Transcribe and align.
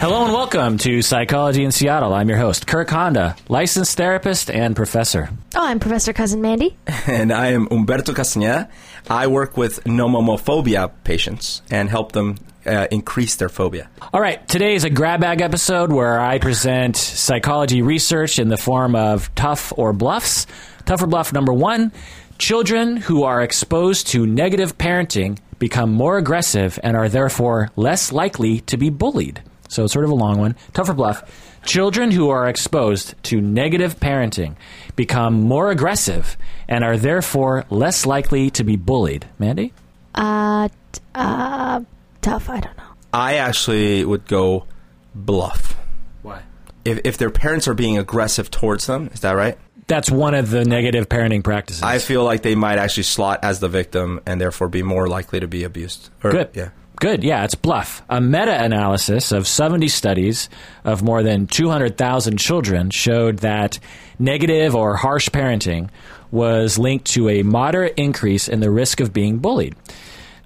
Hello 0.00 0.24
and 0.24 0.32
welcome 0.32 0.78
to 0.78 1.02
Psychology 1.02 1.62
in 1.62 1.72
Seattle. 1.72 2.14
I'm 2.14 2.30
your 2.30 2.38
host, 2.38 2.66
Kirk 2.66 2.88
Honda, 2.88 3.36
licensed 3.50 3.98
therapist 3.98 4.50
and 4.50 4.74
professor. 4.74 5.28
Oh, 5.54 5.62
I'm 5.62 5.78
Professor 5.78 6.14
Cousin 6.14 6.40
Mandy. 6.40 6.74
And 7.06 7.30
I 7.30 7.48
am 7.48 7.68
Umberto 7.70 8.14
Castaneda. 8.14 8.70
I 9.10 9.26
work 9.26 9.58
with 9.58 9.84
nomomophobia 9.84 10.90
patients 11.04 11.60
and 11.70 11.90
help 11.90 12.12
them 12.12 12.36
uh, 12.64 12.86
increase 12.90 13.36
their 13.36 13.50
phobia. 13.50 13.90
All 14.14 14.22
right, 14.22 14.48
today 14.48 14.74
is 14.74 14.84
a 14.84 14.90
grab 14.90 15.20
bag 15.20 15.42
episode 15.42 15.92
where 15.92 16.18
I 16.18 16.38
present 16.38 16.96
psychology 16.96 17.82
research 17.82 18.38
in 18.38 18.48
the 18.48 18.56
form 18.56 18.94
of 18.96 19.34
tough 19.34 19.70
or 19.76 19.92
bluffs. 19.92 20.46
Tough 20.86 21.02
or 21.02 21.08
bluff 21.08 21.34
number 21.34 21.52
one 21.52 21.92
children 22.38 22.96
who 22.96 23.24
are 23.24 23.42
exposed 23.42 24.06
to 24.06 24.26
negative 24.26 24.78
parenting 24.78 25.36
become 25.58 25.92
more 25.92 26.16
aggressive 26.16 26.78
and 26.82 26.96
are 26.96 27.10
therefore 27.10 27.70
less 27.76 28.12
likely 28.12 28.60
to 28.60 28.78
be 28.78 28.88
bullied. 28.88 29.42
So 29.70 29.84
it's 29.84 29.92
sort 29.92 30.04
of 30.04 30.10
a 30.10 30.14
long 30.14 30.38
one. 30.38 30.56
Tough 30.74 30.88
or 30.88 30.94
bluff. 30.94 31.46
Children 31.64 32.10
who 32.10 32.30
are 32.30 32.48
exposed 32.48 33.14
to 33.24 33.40
negative 33.40 34.00
parenting 34.00 34.56
become 34.96 35.34
more 35.40 35.70
aggressive 35.70 36.36
and 36.68 36.82
are 36.82 36.96
therefore 36.96 37.64
less 37.70 38.04
likely 38.04 38.50
to 38.50 38.64
be 38.64 38.74
bullied. 38.76 39.28
Mandy? 39.38 39.72
Uh, 40.14 40.68
t- 40.92 41.00
uh, 41.14 41.80
tough. 42.20 42.48
I 42.50 42.60
don't 42.60 42.76
know. 42.76 42.82
I 43.12 43.36
actually 43.36 44.04
would 44.04 44.26
go 44.26 44.66
bluff. 45.14 45.76
Why? 46.22 46.42
If, 46.84 47.00
if 47.04 47.18
their 47.18 47.30
parents 47.30 47.68
are 47.68 47.74
being 47.74 47.96
aggressive 47.96 48.50
towards 48.50 48.86
them, 48.86 49.08
is 49.12 49.20
that 49.20 49.32
right? 49.32 49.56
That's 49.86 50.10
one 50.10 50.34
of 50.34 50.50
the 50.50 50.64
negative 50.64 51.08
parenting 51.08 51.44
practices. 51.44 51.82
I 51.82 51.98
feel 51.98 52.24
like 52.24 52.42
they 52.42 52.54
might 52.54 52.78
actually 52.78 53.02
slot 53.04 53.40
as 53.44 53.60
the 53.60 53.68
victim 53.68 54.20
and 54.26 54.40
therefore 54.40 54.68
be 54.68 54.82
more 54.82 55.08
likely 55.08 55.38
to 55.40 55.46
be 55.48 55.62
abused. 55.62 56.10
Or- 56.24 56.32
Good. 56.32 56.50
Yeah. 56.54 56.70
Good. 57.00 57.24
Yeah, 57.24 57.44
it's 57.44 57.54
bluff. 57.54 58.02
A 58.10 58.20
meta 58.20 58.62
analysis 58.62 59.32
of 59.32 59.48
70 59.48 59.88
studies 59.88 60.50
of 60.84 61.02
more 61.02 61.22
than 61.22 61.46
200,000 61.46 62.36
children 62.36 62.90
showed 62.90 63.38
that 63.38 63.78
negative 64.18 64.76
or 64.76 64.96
harsh 64.96 65.30
parenting 65.30 65.88
was 66.30 66.78
linked 66.78 67.06
to 67.06 67.30
a 67.30 67.42
moderate 67.42 67.94
increase 67.96 68.48
in 68.48 68.60
the 68.60 68.70
risk 68.70 69.00
of 69.00 69.14
being 69.14 69.38
bullied. 69.38 69.74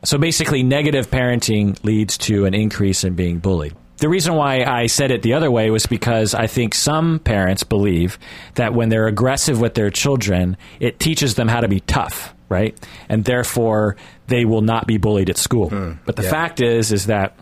So 0.04 0.16
basically, 0.16 0.62
negative 0.62 1.10
parenting 1.10 1.82
leads 1.82 2.16
to 2.18 2.44
an 2.44 2.54
increase 2.54 3.02
in 3.02 3.14
being 3.14 3.40
bullied. 3.40 3.74
The 3.96 4.08
reason 4.08 4.34
why 4.34 4.62
I 4.62 4.86
said 4.86 5.10
it 5.10 5.22
the 5.22 5.32
other 5.32 5.50
way 5.50 5.70
was 5.70 5.86
because 5.86 6.34
I 6.34 6.46
think 6.46 6.74
some 6.74 7.18
parents 7.18 7.64
believe 7.64 8.16
that 8.54 8.74
when 8.74 8.90
they're 8.90 9.08
aggressive 9.08 9.60
with 9.60 9.74
their 9.74 9.90
children, 9.90 10.56
it 10.78 11.00
teaches 11.00 11.34
them 11.34 11.48
how 11.48 11.60
to 11.60 11.68
be 11.68 11.80
tough, 11.80 12.32
right? 12.54 12.78
And 13.08 13.24
therefore, 13.24 13.96
they 14.28 14.44
will 14.44 14.62
not 14.62 14.86
be 14.86 14.96
bullied 14.96 15.28
at 15.28 15.36
school. 15.36 15.70
Hmm. 15.70 15.92
but 16.06 16.14
the 16.16 16.22
yeah. 16.22 16.30
fact 16.30 16.60
is, 16.60 16.92
is 16.92 17.06
that 17.06 17.36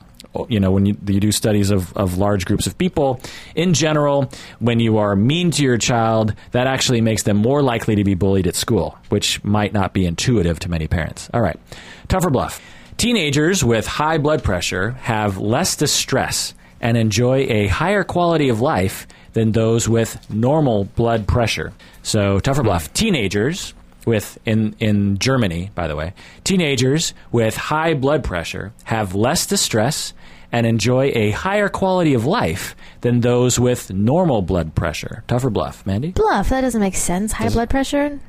you 0.48 0.60
know 0.60 0.70
when 0.70 0.86
you, 0.86 0.96
you 1.06 1.20
do 1.20 1.30
studies 1.30 1.70
of, 1.70 1.94
of 1.96 2.16
large 2.16 2.46
groups 2.46 2.66
of 2.66 2.76
people 2.78 3.20
in 3.54 3.74
general 3.74 4.30
when 4.60 4.80
you 4.80 4.98
are 4.98 5.14
mean 5.14 5.50
to 5.50 5.62
your 5.62 5.76
child 5.76 6.34
that 6.52 6.66
actually 6.66 7.00
makes 7.00 7.24
them 7.24 7.36
more 7.36 7.62
likely 7.62 7.96
to 7.96 8.04
be 8.04 8.14
bullied 8.14 8.46
at 8.46 8.54
school 8.54 8.96
which 9.10 9.42
might 9.44 9.72
not 9.72 9.92
be 9.92 10.06
intuitive 10.06 10.58
to 10.58 10.70
many 10.70 10.88
parents 10.88 11.28
all 11.34 11.40
right 11.40 11.60
tougher 12.08 12.30
bluff 12.30 12.60
teenagers 12.96 13.62
with 13.62 13.86
high 13.86 14.18
blood 14.18 14.42
pressure 14.42 14.92
have 15.02 15.36
less 15.38 15.76
distress 15.76 16.54
and 16.80 16.96
enjoy 16.96 17.46
a 17.48 17.66
higher 17.66 18.02
quality 18.02 18.48
of 18.48 18.60
life 18.60 19.06
than 19.34 19.52
those 19.52 19.88
with 19.88 20.18
normal 20.30 20.84
blood 20.84 21.26
pressure 21.26 21.72
so 22.02 22.40
tougher 22.40 22.62
bluff 22.62 22.92
teenagers 22.94 23.74
with 24.06 24.38
in 24.44 24.74
in 24.78 25.18
Germany, 25.18 25.70
by 25.74 25.86
the 25.88 25.96
way, 25.96 26.14
teenagers 26.44 27.14
with 27.30 27.56
high 27.56 27.94
blood 27.94 28.24
pressure 28.24 28.72
have 28.84 29.14
less 29.14 29.46
distress 29.46 30.12
and 30.50 30.66
enjoy 30.66 31.10
a 31.14 31.30
higher 31.30 31.68
quality 31.68 32.12
of 32.14 32.26
life 32.26 32.76
than 33.00 33.20
those 33.20 33.58
with 33.58 33.90
normal 33.90 34.42
blood 34.42 34.74
pressure. 34.74 35.24
Tougher 35.26 35.48
bluff, 35.50 35.86
Mandy. 35.86 36.10
Bluff. 36.12 36.50
That 36.50 36.60
doesn't 36.60 36.80
make 36.80 36.94
sense. 36.94 37.32
High 37.32 37.48
blood 37.48 37.70
pressure? 37.70 38.20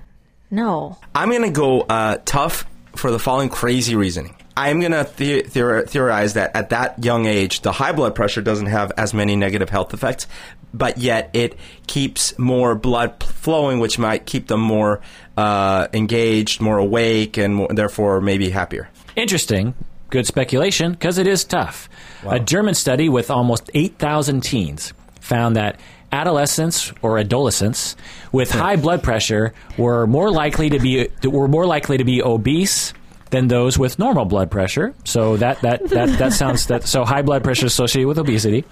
No. 0.50 0.98
I'm 1.14 1.30
going 1.30 1.42
to 1.44 1.50
go 1.50 1.82
uh, 1.82 2.18
tough 2.26 2.66
for 2.96 3.12
the 3.12 3.20
following 3.20 3.50
crazy 3.50 3.96
reasoning. 3.96 4.36
I'm 4.56 4.80
going 4.80 4.92
to 4.92 5.10
the- 5.18 5.42
theor- 5.44 5.90
theorize 5.90 6.36
that 6.36 6.56
at 6.56 6.70
that 6.70 7.04
young 7.04 7.26
age, 7.26 7.62
the 7.62 7.72
high 7.72 7.92
blood 7.92 8.14
pressure 8.16 8.42
doesn't 8.42 8.68
have 8.68 8.92
as 8.98 9.14
many 9.14 9.36
negative 9.36 9.70
health 9.70 9.94
effects, 9.94 10.28
but 10.74 10.98
yet 10.98 11.30
it 11.34 11.58
keeps 11.88 12.38
more 12.38 12.76
blood 12.76 13.22
flowing, 13.24 13.80
which 13.80 14.00
might 14.00 14.26
keep 14.26 14.48
them 14.48 14.60
more 14.60 15.02
uh, 15.38 15.88
engaged, 15.94 16.62
more 16.62 16.78
awake, 16.78 17.38
and 17.38 17.56
more, 17.56 17.68
therefore 17.70 18.22
maybe 18.22 18.50
happier. 18.50 18.90
Interesting. 19.16 19.76
Good 20.10 20.28
speculation 20.28 20.92
because 20.92 21.18
it 21.18 21.28
is 21.28 21.44
tough. 21.44 21.90
A 22.28 22.40
German 22.40 22.76
study 22.76 23.10
with 23.10 23.32
almost 23.32 23.70
8,000 23.74 24.42
teens 24.42 24.94
found 25.20 25.56
that 25.56 25.80
adolescents 26.12 26.94
or 27.02 27.18
adolescents 27.18 27.96
with 28.32 28.52
high 28.52 28.76
blood 28.76 29.02
pressure 29.02 29.54
were 29.78 30.06
more 30.06 30.30
likely 30.30 30.70
to 30.70 30.80
be 30.80 31.10
were 31.24 31.48
more 31.48 31.66
likely 31.66 31.98
to 31.98 32.04
be 32.04 32.22
obese 32.22 32.94
than 33.32 33.48
those 33.48 33.80
with 33.80 33.98
normal 33.98 34.26
blood 34.26 34.52
pressure. 34.52 34.94
So 35.06 35.38
that 35.38 35.62
that 35.62 35.90
that, 35.90 36.20
that 36.20 36.34
sounds 36.34 36.68
that 36.68 36.84
so 36.84 37.04
high 37.04 37.24
blood 37.24 37.44
pressure 37.44 37.66
associated 37.66 38.08
with 38.08 38.20
obesity. 38.20 38.64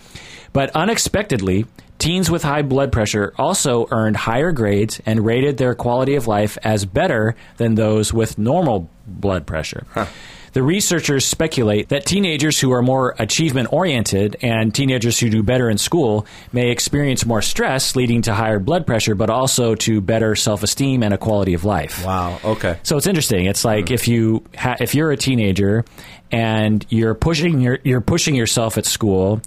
But 0.54 0.70
unexpectedly, 0.76 1.66
teens 2.02 2.32
with 2.32 2.42
high 2.42 2.64
blood 2.64 2.92
pressure 2.92 3.32
also 3.38 3.88
earned 3.92 4.18
higher 4.18 4.52
grades 4.52 5.00
and 5.06 5.24
rated 5.24 5.58
their 5.58 5.76
quality 5.76 6.16
of 6.16 6.26
life 6.28 6.58
as 6.64 6.84
better 6.84 7.36
than 7.58 7.76
those 7.76 8.12
with 8.12 8.40
normal 8.40 8.90
blood 9.06 9.46
pressure. 9.46 9.86
The 10.54 10.64
researchers 10.64 11.26
speculate 11.26 11.90
that 11.90 12.06
teenagers 12.06 12.60
who 12.60 12.74
are 12.74 12.82
more 12.82 13.16
achievement 13.18 13.72
oriented 13.72 14.36
and 14.42 14.76
teenagers 14.76 15.18
who 15.18 15.30
do 15.30 15.44
better 15.44 15.70
in 15.70 15.78
school 15.78 16.26
may 16.52 16.72
experience 16.72 17.26
more 17.26 17.42
stress, 17.42 17.96
leading 17.96 18.24
to 18.24 18.34
higher 18.34 18.60
blood 18.60 18.86
pressure, 18.86 19.16
but 19.16 19.30
also 19.30 19.76
to 19.76 20.02
better 20.02 20.36
self 20.36 20.64
esteem 20.64 21.04
and 21.04 21.14
a 21.14 21.18
quality 21.18 21.54
of 21.54 21.64
life. 21.64 22.06
Wow. 22.06 22.40
Okay. 22.44 22.78
So 22.84 22.98
it's 22.98 23.08
interesting. 23.08 23.46
It's 23.46 23.64
like 23.64 23.88
hmm. 23.88 23.94
if 23.94 24.08
you 24.08 24.44
ha- 24.58 24.78
if 24.82 24.94
you're 24.94 25.12
a 25.12 25.18
teenager 25.18 25.86
and 26.32 26.86
you're 26.90 27.16
pushing 27.16 27.62
your 27.62 27.80
you're 27.84 28.02
pushing 28.02 28.36
yourself 28.36 28.78
at 28.78 28.86
school, 28.86 29.42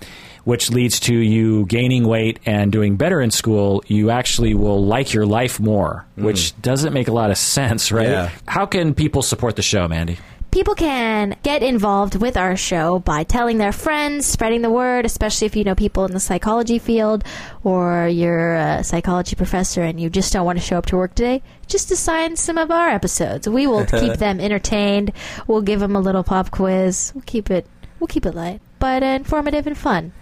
which 0.44 0.70
leads 0.70 1.00
to 1.00 1.14
you 1.14 1.66
gaining 1.66 2.06
weight 2.06 2.40
and 2.46 2.72
doing 2.72 2.96
better 2.96 3.20
in 3.20 3.30
school, 3.30 3.82
you 3.86 4.10
actually 4.10 4.54
will 4.54 4.84
like 4.84 5.12
your 5.12 5.26
life 5.26 5.60
more, 5.60 6.06
which 6.16 6.52
hmm. 6.52 6.60
doesn't 6.62 6.94
make 6.94 7.08
a 7.08 7.12
lot 7.12 7.30
of 7.30 7.36
sense, 7.36 7.92
right? 7.92 8.08
Yeah. 8.08 8.30
How 8.46 8.64
can 8.64 8.94
people 8.94 9.20
support 9.20 9.56
the 9.56 9.62
show, 9.62 9.86
Mandy? 9.88 10.18
People 10.54 10.76
can 10.76 11.36
get 11.42 11.64
involved 11.64 12.14
with 12.14 12.36
our 12.36 12.56
show 12.56 13.00
by 13.00 13.24
telling 13.24 13.58
their 13.58 13.72
friends, 13.72 14.24
spreading 14.24 14.62
the 14.62 14.70
word, 14.70 15.04
especially 15.04 15.46
if 15.46 15.56
you 15.56 15.64
know 15.64 15.74
people 15.74 16.04
in 16.04 16.12
the 16.12 16.20
psychology 16.20 16.78
field 16.78 17.24
or 17.64 18.06
you're 18.06 18.54
a 18.54 18.84
psychology 18.84 19.34
professor 19.34 19.82
and 19.82 19.98
you 19.98 20.08
just 20.08 20.32
don't 20.32 20.46
want 20.46 20.56
to 20.56 20.64
show 20.64 20.78
up 20.78 20.86
to 20.86 20.96
work 20.96 21.16
today. 21.16 21.42
Just 21.66 21.90
assign 21.90 22.36
some 22.36 22.56
of 22.56 22.70
our 22.70 22.88
episodes. 22.88 23.48
We 23.48 23.66
will 23.66 23.84
keep 24.00 24.12
them 24.18 24.38
entertained. 24.38 25.10
We'll 25.48 25.60
give 25.60 25.80
them 25.80 25.96
a 25.96 26.00
little 26.00 26.22
pop 26.22 26.52
quiz. 26.52 27.10
We'll 27.16 27.24
keep 27.26 27.50
it 27.50 27.66
we'll 27.98 28.06
keep 28.06 28.24
it 28.24 28.36
light, 28.36 28.60
but 28.78 29.02
informative 29.02 29.66
and 29.66 29.76
fun. 29.76 30.12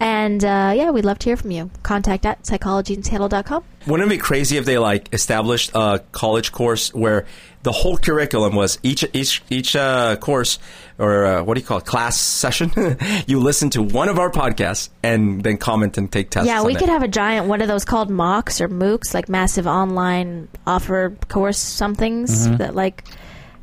And 0.00 0.44
uh, 0.44 0.72
yeah, 0.76 0.90
we'd 0.90 1.04
love 1.04 1.18
to 1.20 1.24
hear 1.30 1.36
from 1.36 1.50
you. 1.50 1.70
Contact 1.82 2.24
at 2.24 2.42
psychologyinseattle.com. 2.44 3.64
Wouldn't 3.86 4.06
it 4.06 4.14
be 4.14 4.18
crazy 4.18 4.56
if 4.56 4.64
they 4.64 4.78
like 4.78 5.12
established 5.12 5.70
a 5.74 6.02
college 6.12 6.52
course 6.52 6.94
where 6.94 7.26
the 7.64 7.72
whole 7.72 7.96
curriculum 7.98 8.54
was 8.54 8.78
each 8.84 9.04
each 9.12 9.42
each 9.50 9.74
uh, 9.74 10.16
course 10.16 10.58
or 10.98 11.26
uh, 11.26 11.42
what 11.42 11.54
do 11.54 11.60
you 11.60 11.66
call 11.66 11.78
it 11.78 11.84
class 11.86 12.16
session? 12.20 12.70
you 13.26 13.40
listen 13.40 13.70
to 13.70 13.82
one 13.82 14.08
of 14.08 14.18
our 14.18 14.30
podcasts 14.30 14.88
and 15.02 15.42
then 15.42 15.56
comment 15.56 15.98
and 15.98 16.12
take 16.12 16.30
tests. 16.30 16.46
Yeah, 16.46 16.62
we 16.62 16.74
could 16.74 16.84
it. 16.88 16.90
have 16.90 17.02
a 17.02 17.08
giant 17.08 17.46
one 17.48 17.60
of 17.60 17.66
those 17.68 17.84
called 17.84 18.08
MOOCs 18.08 18.60
or 18.60 18.68
MOOCs, 18.68 19.14
like 19.14 19.28
massive 19.28 19.66
online 19.66 20.48
offer 20.66 21.16
course 21.28 21.58
somethings 21.58 22.46
Mm-hmm. 22.46 22.56
that 22.58 22.74
like 22.74 23.02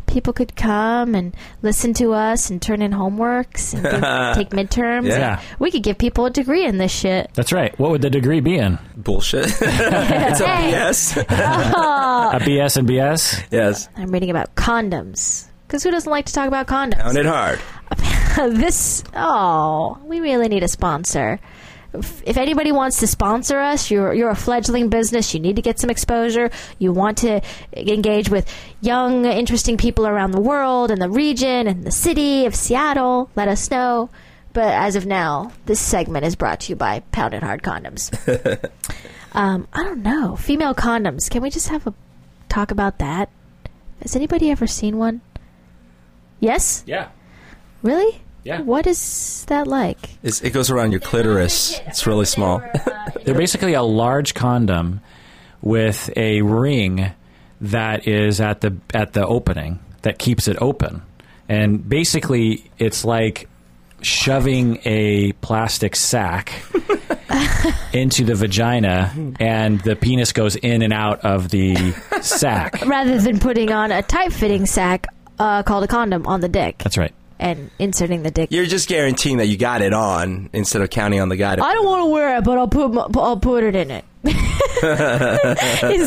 people 0.07 0.34
could 0.34 0.56
come 0.56 1.16
and 1.16 1.36
listen 1.62 1.94
to 1.96 2.13
us 2.13 2.50
and 2.50 2.62
turn 2.62 2.81
in 2.81 2.92
homeworks 2.92 3.74
and 3.74 3.84
give, 3.84 3.94
take 4.36 4.50
midterms. 4.52 5.07
Yeah. 5.10 5.42
we 5.60 5.72
could 5.72 5.84
give 5.84 5.98
people 5.98 6.25
a 6.25 6.30
degree 6.30 6.66
in 6.66 6.78
this 6.78 6.92
shit. 6.92 7.30
That's 7.34 7.52
right. 7.52 7.78
What 7.80 7.92
would 7.92 8.02
the 8.02 8.10
degree 8.10 8.40
be 8.40 8.56
in? 8.57 8.78
bullshit. 8.96 9.46
it's 9.62 9.62
a 10.42 10.48
Hey. 10.48 10.72
BS. 10.74 11.25
Oh. 11.30 12.31
A 12.34 12.40
BS 12.40 12.78
and 12.78 12.88
BS? 12.90 13.44
yes, 13.52 13.90
I'm 13.96 14.10
reading 14.12 14.30
about 14.30 14.56
condoms 14.56 15.48
because 15.68 15.84
who 15.84 15.92
doesn't 15.92 16.10
like 16.10 16.25
to 16.25 16.34
talk 16.34 16.48
about 16.48 16.68
condoms? 16.68 17.02
count 17.02 17.18
it 17.18 17.25
hard. 17.25 17.60
this 18.57 19.04
oh 19.16 19.98
we 20.06 20.19
really 20.19 20.48
need 20.48 20.63
a 20.63 20.68
sponsor 20.68 21.40
if, 22.00 22.24
if 22.25 22.38
anybody 22.38 22.71
wants 22.71 23.00
to 23.00 23.07
sponsor 23.07 23.59
us 23.59 23.89
you're 23.92 24.13
you're 24.13 24.30
a 24.30 24.36
fledgling 24.36 24.89
business 24.89 25.33
you 25.33 25.39
need 25.39 25.56
to 25.56 25.62
get 25.62 25.80
some 25.80 25.89
exposure 25.89 26.50
you 26.80 26.92
want 26.92 27.18
to 27.19 27.42
engage 27.74 28.30
with 28.30 28.50
young 28.81 29.25
interesting 29.25 29.77
people 29.77 30.07
around 30.07 30.31
the 30.31 30.42
world 30.42 30.92
and 30.92 31.01
the 31.01 31.09
region 31.09 31.68
and 31.68 31.83
the 31.83 31.92
city 31.92 32.45
of 32.45 32.56
Seattle 32.56 33.30
let 33.36 33.47
us 33.47 33.69
know. 33.71 34.09
But 34.53 34.74
as 34.74 34.95
of 34.95 35.06
now 35.06 35.51
this 35.65 35.80
segment 35.80 36.25
is 36.25 36.36
brought 36.36 36.62
to 36.62 36.69
you 36.69 36.75
by 36.75 37.01
Pounded 37.12 37.44
Hard 37.44 37.62
Condoms. 37.62 38.12
Um, 39.36 39.68
I 39.74 39.83
don't 39.83 40.01
know. 40.01 40.38
Female 40.38 40.74
condoms. 40.74 41.30
Can 41.30 41.42
we 41.42 41.50
just 41.50 41.68
have 41.68 41.86
a 41.86 41.94
talk 42.47 42.71
about 42.71 43.00
that? 43.00 43.30
Has 44.01 44.15
anybody 44.15 44.50
ever 44.50 44.65
seen 44.65 44.97
one? 44.97 45.19
Yes? 46.39 46.83
Yeah. 46.88 47.09
really 47.83 48.21
Yeah. 48.45 48.62
What 48.62 48.86
is 48.86 49.44
that 49.47 49.65
like? 49.65 50.12
It's, 50.21 50.42
it 50.42 50.51
goes 50.51 50.69
around 50.69 50.92
your 50.92 51.01
clitoris. 51.01 51.80
It's 51.88 52.06
really 52.06 52.25
small. 52.25 52.62
They're 53.25 53.33
basically 53.33 53.74
a 53.74 53.81
large 53.81 54.36
condom 54.36 55.01
with 55.63 56.15
a 56.15 56.44
ring 56.44 57.12
that 57.62 58.07
is 58.07 58.39
at 58.39 58.62
the 58.62 58.77
at 58.94 59.13
the 59.13 59.25
opening 59.25 59.80
that 60.03 60.19
keeps 60.19 60.47
it 60.47 60.57
open. 60.62 61.01
And 61.50 61.88
basically 61.89 62.69
it's 62.77 63.03
like 63.03 63.50
shoving 64.01 64.77
a 64.86 65.31
plastic 65.42 65.95
sack 65.95 66.53
into 67.94 68.25
the 68.25 68.36
vagina 68.36 69.12
and 69.39 69.81
the 69.81 69.95
penis 69.95 70.33
goes 70.33 70.56
in 70.56 70.83
and 70.83 70.94
out 70.94 71.21
of 71.21 71.50
the 71.50 71.75
sack. 72.21 72.86
Rather 72.86 73.19
than 73.19 73.39
putting 73.39 73.71
on 73.71 73.92
a 73.92 74.03
tight 74.03 74.33
fitting 74.33 74.68
sack 74.68 75.07
uh, 75.39 75.63
called 75.63 75.83
a 75.83 75.88
condom 75.88 76.27
on 76.27 76.42
the 76.42 76.50
dick 76.50 76.77
That's 76.83 76.97
right. 77.00 77.13
And 77.40 77.70
inserting 77.80 78.24
the 78.24 78.32
dick. 78.32 78.52
You're 78.52 78.66
just 78.66 78.88
guaranteeing 78.88 79.38
that 79.38 79.48
you 79.48 79.58
got 79.58 79.82
it 79.82 79.94
on 79.94 80.50
instead 80.54 80.82
of 80.82 80.90
counting 80.90 81.20
on 81.20 81.30
the 81.30 81.36
guy. 81.36 81.56
To, 81.56 81.64
I 81.64 81.74
don't 81.74 81.86
want 81.86 82.02
to 82.02 82.06
wear 82.08 82.38
it, 82.38 82.44
but 82.44 82.58
I'll 82.58 82.68
put 82.68 82.94
my, 82.94 83.08
I'll 83.16 83.40
put 83.40 83.64
it 83.64 83.76
in 83.76 83.92
it. 83.92 84.06
is 84.26 84.34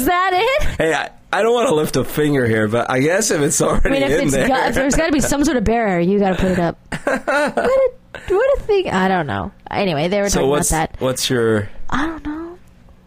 that 0.07 0.31
it? 0.33 0.69
hey, 0.79 0.95
I, 0.95 1.11
I 1.33 1.43
don't 1.43 1.53
want 1.53 1.69
to 1.69 1.75
lift 1.75 1.97
a 1.97 2.05
finger 2.05 2.47
here, 2.47 2.69
but 2.69 2.91
I 2.91 3.01
guess 3.01 3.31
if 3.31 3.41
it's 3.41 3.61
already 3.61 3.89
I 3.89 3.93
mean, 3.93 4.03
if, 4.03 4.11
in 4.11 4.25
it's 4.25 4.33
there, 4.33 4.49
got, 4.49 4.69
if 4.71 4.75
there's 4.75 4.95
got 4.95 5.07
to 5.07 5.13
be 5.13 5.21
some 5.21 5.45
sort 5.45 5.57
of 5.57 5.65
barrier, 5.65 6.01
you 6.01 6.19
got 6.19 6.37
to 6.37 6.43
put 6.43 6.53
it 6.53 6.59
up. 6.59 6.79
what 7.05 7.27
a 7.29 7.93
what 8.29 8.59
a 8.59 8.63
thing! 8.63 8.91
I 8.91 9.09
don't 9.09 9.27
know. 9.27 9.53
Anyway, 9.71 10.09
they 10.09 10.21
were 10.21 10.31
so 10.31 10.41
talking 10.41 10.51
what's 10.51 10.71
about 10.71 10.93
that. 10.93 11.01
what's 11.01 11.31
your? 11.31 11.69
I 11.91 12.07
don't 12.07 12.27
know. 12.27 12.59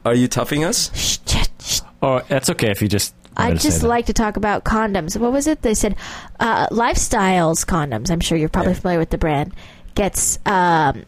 Are 0.06 0.16
you 0.16 0.28
toughing 0.28 0.64
us? 0.64 0.92
Shh, 0.96 1.20
shh, 1.28 1.48
shh. 1.60 1.82
Oh, 2.02 2.22
that's 2.28 2.50
okay 2.52 2.72
if 2.72 2.82
you 2.82 2.88
just 2.88 3.14
I 3.38 3.54
just 3.54 3.82
like 3.84 4.06
to 4.08 4.14
talk 4.14 4.38
about 4.38 4.64
condoms. 4.64 5.18
What 5.18 5.32
was 5.32 5.48
it? 5.48 5.62
They 5.62 5.74
said 5.74 5.96
uh, 6.40 6.68
Lifestyles 6.68 7.66
condoms. 7.66 8.12
I'm 8.12 8.20
sure 8.20 8.38
you're 8.38 8.50
probably 8.50 8.74
Yeah. 8.74 8.80
familiar 8.80 9.00
with 9.00 9.10
the 9.10 9.18
brand. 9.18 9.54
Gets 9.96 10.38
um, 10.46 11.04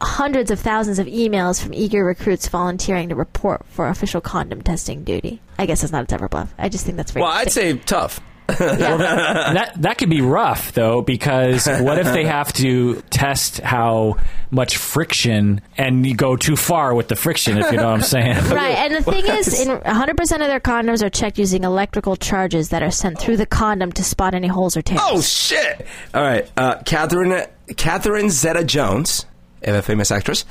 hundreds 0.00 0.50
of 0.50 0.60
thousands 0.60 0.98
of 0.98 1.06
emails 1.06 1.62
from 1.62 1.74
eager 1.74 2.04
recruits 2.04 2.48
volunteering 2.48 3.08
to 3.10 3.14
report 3.14 3.64
for 3.70 3.88
official 3.88 4.20
condom 4.20 4.62
testing 4.62 5.04
duty. 5.04 5.40
I 5.58 5.66
guess 5.66 5.80
that's 5.80 5.92
not 5.92 6.04
a 6.04 6.06
Deborah 6.06 6.28
bluff. 6.28 6.54
I 6.58 6.68
just 6.68 6.84
think 6.84 6.96
that's 6.96 7.10
very. 7.12 7.22
Well, 7.22 7.32
I'd 7.32 7.50
say 7.52 7.76
tough. 7.78 8.20
that 8.58 9.72
that 9.76 9.98
could 9.98 10.08
be 10.08 10.22
rough 10.22 10.72
though 10.72 11.02
because 11.02 11.66
what 11.66 11.98
if 11.98 12.06
they 12.06 12.24
have 12.24 12.50
to 12.54 13.02
test 13.10 13.58
how 13.58 14.16
much 14.50 14.78
friction 14.78 15.60
and 15.76 16.06
you 16.06 16.14
go 16.14 16.34
too 16.34 16.56
far 16.56 16.94
with 16.94 17.08
the 17.08 17.16
friction 17.16 17.58
if 17.58 17.70
you 17.70 17.76
know 17.76 17.84
what 17.84 17.94
I'm 17.94 18.02
saying. 18.02 18.36
Right, 18.58 18.76
and 18.76 18.94
the 18.94 19.02
thing 19.02 19.26
is, 19.26 19.60
in 19.60 19.68
100% 19.68 20.20
of 20.20 20.38
their 20.38 20.60
condoms 20.60 21.02
are 21.02 21.10
checked 21.10 21.38
using 21.38 21.64
electrical 21.64 22.16
charges 22.16 22.70
that 22.70 22.82
are 22.82 22.90
sent 22.90 23.18
through 23.18 23.36
the 23.36 23.46
condom 23.46 23.92
to 23.92 24.02
spot 24.02 24.34
any 24.34 24.48
holes 24.48 24.76
or 24.76 24.82
tears. 24.82 25.00
Oh 25.02 25.20
shit! 25.20 25.86
All 26.14 26.22
right, 26.22 26.50
uh, 26.56 26.82
Catherine 26.84 27.46
Catherine 27.76 28.30
Zeta-Jones, 28.30 29.26
a 29.62 29.82
famous 29.82 30.10
actress, 30.10 30.44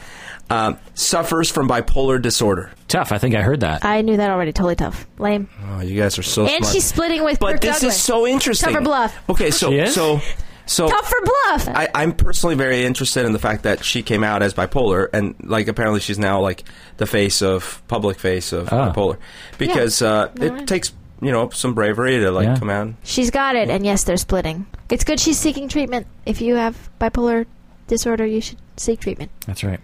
um, 0.50 0.78
suffers 0.94 1.50
from 1.52 1.68
bipolar 1.68 2.22
disorder. 2.22 2.72
Tough. 2.88 3.12
I 3.12 3.18
think 3.18 3.36
I 3.36 3.42
heard 3.42 3.60
that. 3.62 3.84
I 3.84 4.02
knew 4.02 4.18
that 4.18 4.30
already. 4.30 4.54
Totally 4.54 4.76
tough. 4.76 5.06
Lame. 5.20 5.50
Oh, 5.72 5.82
you 5.82 6.00
guys 6.00 6.18
are 6.18 6.24
so 6.24 6.44
And 6.48 6.64
smart. 6.64 6.74
she's 6.74 6.86
splitting 6.86 7.24
with 7.24 7.40
but 7.40 7.54
Kirk 7.54 7.62
this 7.62 7.76
Douglas. 7.82 7.96
is 7.98 8.02
so 8.04 8.26
interesting. 8.28 8.70
Tough 8.70 8.80
or 8.80 8.84
bluff? 8.84 9.30
Okay, 9.30 9.52
so 9.52 9.70
She 9.72 9.80
is? 9.80 9.94
so 9.94 10.22
so 10.66 10.90
Tough 10.90 11.10
for 11.10 11.22
bluff. 11.24 11.68
I, 11.70 11.88
I'm 11.96 12.12
personally 12.14 12.56
very 12.56 12.84
interested 12.84 13.26
in 13.26 13.32
the 13.34 13.40
fact 13.40 13.64
that 13.64 13.84
she 13.86 14.04
came 14.04 14.24
out 14.24 14.42
as 14.44 14.54
bipolar, 14.54 15.08
and 15.14 15.36
like 15.44 15.68
apparently 15.70 16.00
she's 16.02 16.20
now 16.20 16.42
like 16.42 16.64
the 16.98 17.06
face 17.06 17.42
of 17.42 17.82
public 17.88 18.20
face 18.20 18.52
of 18.54 18.72
Oh. 18.74 18.76
bipolar, 18.94 19.18
because 19.58 20.02
uh, 20.02 20.30
No, 20.36 20.54
I- 20.54 20.58
it 20.60 20.68
takes 20.68 20.92
you 21.22 21.32
know 21.32 21.50
some 21.50 21.74
bravery 21.74 22.20
to 22.20 22.32
like 22.32 22.46
Yeah. 22.48 22.58
come 22.60 22.70
out. 22.70 22.90
She's 23.04 23.32
got 23.32 23.56
it, 23.56 23.70
and 23.70 23.86
yes, 23.86 24.04
they're 24.04 24.18
splitting. 24.18 24.66
It's 24.90 25.04
good 25.04 25.20
she's 25.20 25.40
seeking 25.40 25.68
treatment. 25.70 26.06
If 26.26 26.42
you 26.42 26.56
have 26.56 26.90
bipolar 27.00 27.46
disorder, 27.88 28.26
you 28.26 28.40
should 28.42 28.58
seek 28.78 29.00
treatment. 29.00 29.32
That's 29.46 29.64
right. 29.64 29.80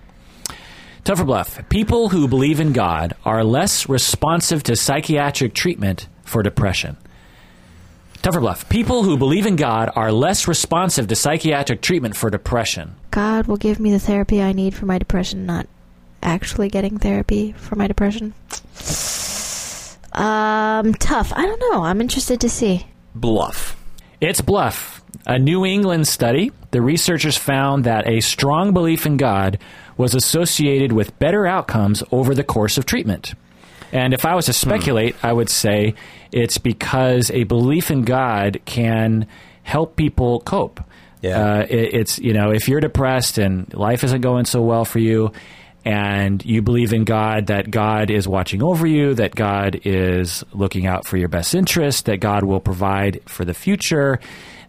Tough 1.03 1.19
or 1.19 1.25
bluff. 1.25 1.67
People 1.67 2.09
who 2.09 2.29
believe 2.29 2.61
in 2.61 2.71
God 2.71 3.13
are 3.25 3.43
less 3.43 3.89
responsive 3.89 4.63
to 4.63 4.75
psychiatric 4.77 5.53
treatment 5.53 6.07
for 6.23 6.41
depression. 6.41 6.95
Tough 8.21 8.37
or 8.37 8.39
bluff. 8.39 8.69
People 8.69 9.03
who 9.03 9.17
believe 9.17 9.45
in 9.45 9.57
God 9.57 9.91
are 9.97 10.13
less 10.13 10.47
responsive 10.47 11.07
to 11.09 11.15
psychiatric 11.15 11.81
treatment 11.81 12.15
for 12.15 12.29
depression. 12.29 12.95
God 13.11 13.47
will 13.47 13.57
give 13.57 13.81
me 13.81 13.91
the 13.91 13.99
therapy 13.99 14.41
I 14.41 14.53
need 14.53 14.73
for 14.73 14.85
my 14.85 14.97
depression, 14.97 15.45
not 15.45 15.67
actually 16.21 16.69
getting 16.69 16.97
therapy 16.97 17.51
for 17.51 17.75
my 17.75 17.87
depression. 17.87 18.33
Um, 20.13 20.93
tough. 20.93 21.33
I 21.35 21.45
don't 21.45 21.59
know. 21.59 21.83
I'm 21.83 21.99
interested 21.99 22.39
to 22.41 22.49
see. 22.49 22.87
Bluff. 23.13 23.75
It's 24.21 24.39
bluff. 24.39 25.03
A 25.25 25.37
New 25.37 25.65
England 25.65 26.07
study, 26.07 26.53
the 26.71 26.81
researchers 26.81 27.35
found 27.35 27.83
that 27.83 28.07
a 28.07 28.21
strong 28.21 28.73
belief 28.73 29.05
in 29.05 29.17
God 29.17 29.59
was 29.97 30.15
associated 30.15 30.91
with 30.91 31.17
better 31.19 31.45
outcomes 31.45 32.03
over 32.11 32.33
the 32.33 32.43
course 32.43 32.77
of 32.77 32.85
treatment. 32.85 33.33
And 33.91 34.13
if 34.13 34.25
I 34.25 34.33
was 34.33 34.47
to 34.47 34.53
speculate, 34.53 35.15
I 35.21 35.31
would 35.31 35.49
say 35.49 35.93
it's 36.31 36.57
because 36.57 37.29
a 37.29 37.43
belief 37.43 37.91
in 37.91 38.03
God 38.03 38.59
can 38.65 39.27
help 39.61 39.95
people 39.95 40.39
cope. 40.41 40.81
Yeah. 41.21 41.37
Uh, 41.39 41.65
it, 41.69 41.93
it's, 41.93 42.19
you 42.19 42.33
know, 42.33 42.51
if 42.51 42.67
you're 42.67 42.79
depressed 42.79 43.37
and 43.37 43.71
life 43.73 44.03
isn't 44.03 44.21
going 44.21 44.45
so 44.45 44.61
well 44.61 44.83
for 44.83 44.99
you, 44.99 45.31
and 45.85 46.43
you 46.45 46.61
believe 46.61 46.93
in 46.93 47.03
God, 47.03 47.47
that 47.47 47.69
God 47.69 48.09
is 48.09 48.27
watching 48.27 48.63
over 48.63 48.87
you, 48.87 49.13
that 49.15 49.35
God 49.35 49.81
is 49.83 50.43
looking 50.53 50.85
out 50.85 51.05
for 51.05 51.17
your 51.17 51.27
best 51.27 51.53
interest, 51.53 52.05
that 52.05 52.21
God 52.21 52.43
will 52.43 52.61
provide 52.61 53.21
for 53.25 53.43
the 53.43 53.53
future, 53.53 54.19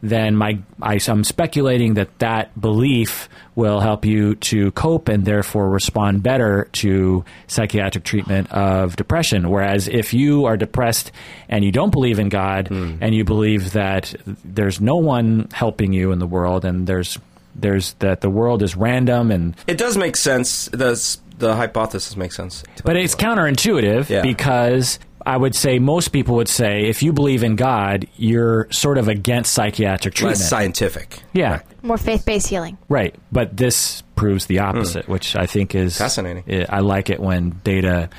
then 0.04 0.36
my 0.36 0.58
I, 0.82 1.00
I'm 1.08 1.24
speculating 1.24 1.94
that 1.94 2.18
that 2.18 2.60
belief 2.60 3.28
will 3.54 3.80
help 3.80 4.04
you 4.04 4.34
to 4.36 4.70
cope 4.72 5.08
and 5.08 5.24
therefore 5.24 5.70
respond 5.70 6.22
better 6.22 6.68
to 6.72 7.24
psychiatric 7.46 8.04
treatment 8.04 8.52
of 8.52 8.96
depression. 8.96 9.48
Whereas 9.48 9.88
if 9.88 10.12
you 10.12 10.44
are 10.44 10.56
depressed 10.56 11.10
and 11.48 11.64
you 11.64 11.72
don't 11.72 11.90
believe 11.90 12.18
in 12.18 12.28
God 12.28 12.68
hmm. 12.68 12.96
and 13.00 13.14
you 13.14 13.24
believe 13.24 13.72
that 13.72 14.14
there's 14.44 14.80
no 14.80 14.96
one 14.96 15.48
helping 15.52 15.92
you 15.92 16.12
in 16.12 16.18
the 16.18 16.26
world 16.26 16.64
and 16.64 16.86
there's 16.86 17.18
there's 17.54 17.94
that 17.94 18.20
the 18.20 18.30
world 18.30 18.62
is 18.62 18.76
random 18.76 19.30
and 19.30 19.54
It 19.66 19.78
does 19.78 19.96
make 19.96 20.16
sense. 20.16 20.66
The 20.66 21.18
the 21.38 21.56
hypothesis 21.56 22.16
makes 22.16 22.36
sense. 22.36 22.62
but 22.84 22.96
it's 22.96 23.14
counterintuitive 23.14 24.08
Yeah. 24.08 24.22
because 24.22 24.98
I 25.26 25.36
would 25.36 25.54
say 25.54 25.78
most 25.78 26.08
people 26.08 26.36
would 26.36 26.48
say 26.48 26.84
if 26.84 27.02
you 27.02 27.12
believe 27.12 27.42
in 27.42 27.56
God, 27.56 28.06
you're 28.16 28.70
sort 28.70 28.98
of 28.98 29.08
against 29.08 29.52
psychiatric 29.52 30.14
treatment. 30.14 30.38
less 30.38 30.48
scientific. 30.48 31.20
yeah, 31.32 31.62
More 31.82 31.96
faith 31.96 32.24
based 32.26 32.48
healing. 32.48 32.76
right. 32.88 33.14
But 33.32 33.56
this 33.56 34.02
proves 34.16 34.46
the 34.46 34.60
opposite, 34.60 35.06
hmm. 35.06 35.12
which 35.12 35.34
I 35.36 35.46
think 35.46 35.74
is 35.74 35.96
Fascinating. 35.98 36.44
I 36.68 36.76
I 36.76 36.80
like 36.80 37.10
it 37.10 37.20
when 37.20 37.60
data 37.64 38.10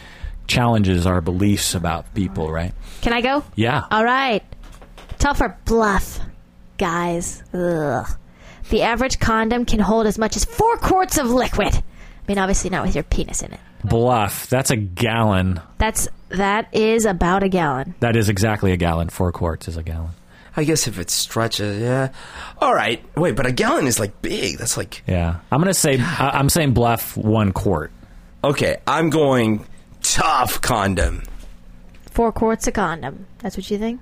challenges 0.48 1.06
our 1.06 1.22
beliefs 1.22 1.76
about 1.76 2.14
people, 2.14 2.52
right? 2.52 2.74
Can 3.02 3.14
I 3.14 3.22
go? 3.22 3.44
Yeah. 3.56 3.84
All 3.92 4.04
right. 4.04 4.44
Tough 5.20 5.42
or 5.42 5.58
bluff, 5.66 6.20
guys. 6.78 7.44
Ugh. 7.54 8.08
The 8.70 8.82
average 8.82 9.20
condom 9.20 9.66
can 9.66 9.80
hold 9.80 10.08
as 10.08 10.18
much 10.18 10.36
as 10.36 10.44
four 10.46 10.78
quarts 10.78 11.18
of 11.18 11.30
liquid. 11.30 11.74
I 11.76 11.84
mean, 12.28 12.40
obviously 12.40 12.70
not 12.72 12.84
with 12.86 12.96
your 12.96 13.04
penis 13.04 13.44
in 13.44 13.54
it. 13.54 13.60
Bluff. 13.84 14.50
That's 14.50 14.72
a 14.72 14.76
gallon. 14.76 15.62
That's 15.78 16.08
that 16.36 16.68
is 16.74 17.06
about 17.06 17.44
a 17.44 17.50
gallon. 17.50 17.96
That 18.00 18.16
is 18.16 18.30
exactly 18.30 18.72
a 18.72 18.78
gallon. 18.78 19.10
Four 19.10 19.32
quarts 19.32 19.68
is 19.68 19.78
a 19.78 19.84
gallon. 19.84 20.12
I 20.58 20.64
guess 20.64 20.88
if 20.88 20.98
it 21.00 21.10
stretches, 21.10 21.82
yeah. 21.82 22.10
All 22.62 22.74
right. 22.74 23.04
Wait, 23.18 23.36
but 23.36 23.46
a 23.46 23.52
gallon 23.52 23.88
is 23.88 24.00
like 24.00 24.22
big. 24.22 24.58
That's 24.58 24.78
like 24.78 25.04
Yeah. 25.06 25.38
I'm 25.52 25.60
gonna 25.60 25.74
say 25.74 26.00
I- 26.00 26.32
I'm 26.40 26.48
saying 26.50 26.74
bluff 26.74 27.18
one 27.18 27.52
quart. 27.52 27.92
okay. 28.44 28.78
I'm 28.88 29.10
going 29.10 29.66
tough 30.02 30.62
condom. 30.62 31.24
Four 32.12 32.32
quarts 32.32 32.68
of 32.68 32.74
condom. 32.74 33.26
That's 33.40 33.58
what 33.58 33.70
you 33.70 33.78
think? 33.78 34.00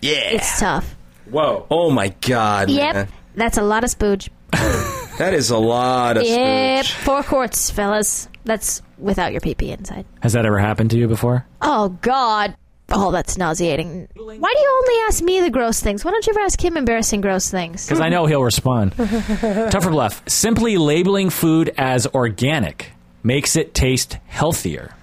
Yeah. 0.00 0.12
It's 0.30 0.60
tough. 0.60 0.94
Whoa. 1.28 1.66
Oh 1.70 1.90
my 1.90 2.08
god. 2.20 2.70
Yep. 2.70 2.94
man. 2.94 3.08
That's 3.34 3.58
a 3.58 3.62
lot 3.62 3.82
of 3.84 3.90
spooge. 3.90 4.28
That 5.18 5.34
is 5.34 5.50
a 5.50 5.58
lot 5.58 6.16
of 6.16 6.22
Yep. 6.22 6.86
spooge. 6.86 6.92
Four 6.92 7.22
quarts, 7.22 7.68
fellas. 7.70 8.26
That's 8.44 8.82
without 8.98 9.32
your 9.32 9.40
pee 9.40 9.70
inside. 9.70 10.06
Has 10.20 10.32
that 10.32 10.46
ever 10.46 10.58
happened 10.58 10.90
to 10.90 10.98
you 10.98 11.08
before? 11.08 11.46
Oh 11.60 11.90
God. 12.00 12.56
Oh, 12.92 13.12
that's 13.12 13.38
nauseating. 13.38 14.08
Why 14.16 14.52
do 14.54 14.60
you 14.60 14.82
only 14.82 15.02
ask 15.06 15.22
me 15.22 15.40
the 15.40 15.50
gross 15.50 15.80
things? 15.80 16.04
Why 16.04 16.10
don't 16.10 16.26
you 16.26 16.32
ever 16.32 16.40
ask 16.40 16.62
him 16.62 16.76
embarrassing 16.76 17.20
gross 17.20 17.48
things? 17.48 17.86
Because 17.86 18.00
I 18.00 18.08
know 18.08 18.26
he'll 18.26 18.42
respond. 18.42 18.92
Tougher 18.96 19.90
bluff. 19.90 20.22
Simply 20.28 20.76
labeling 20.76 21.30
food 21.30 21.72
as 21.78 22.08
organic 22.08 22.90
makes 23.22 23.54
it 23.54 23.74
taste 23.74 24.18
healthier. 24.26 24.94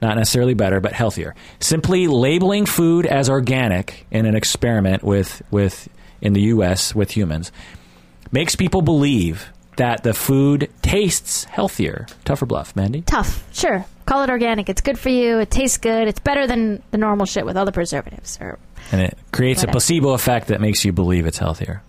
Not 0.00 0.16
necessarily 0.16 0.54
better, 0.54 0.80
but 0.80 0.92
healthier. 0.94 1.34
Simply 1.60 2.08
labeling 2.08 2.64
food 2.64 3.04
as 3.04 3.28
organic 3.28 4.06
in 4.10 4.24
an 4.24 4.34
experiment 4.34 5.02
with, 5.02 5.42
with 5.50 5.88
in 6.22 6.32
the 6.32 6.40
U.S. 6.42 6.94
with 6.94 7.10
humans 7.10 7.52
makes 8.30 8.56
people 8.56 8.80
believe 8.80 9.52
that 9.76 10.02
the 10.02 10.12
food 10.14 10.70
tastes 10.82 11.44
healthier. 11.44 12.06
Tougher 12.24 12.46
bluff, 12.46 12.76
Mandy. 12.76 13.02
Tough. 13.02 13.42
Sure. 13.54 13.84
Call 14.06 14.22
it 14.24 14.30
organic. 14.30 14.68
It's 14.68 14.80
good 14.80 14.98
for 14.98 15.08
you. 15.08 15.38
It 15.38 15.50
tastes 15.50 15.78
good. 15.78 16.08
It's 16.08 16.20
better 16.20 16.46
than 16.46 16.82
the 16.90 16.98
normal 16.98 17.24
shit 17.26 17.46
with 17.46 17.56
all 17.56 17.64
the 17.64 17.72
preservatives. 17.72 18.38
Or 18.40 18.58
And 18.90 19.00
it 19.00 19.16
creates 19.32 19.62
a 19.62 19.68
placebo 19.68 20.10
effect 20.10 20.48
that 20.48 20.60
makes 20.60 20.84
you 20.84 20.92
believe 20.92 21.26
it's 21.26 21.38
healthier. 21.38 21.82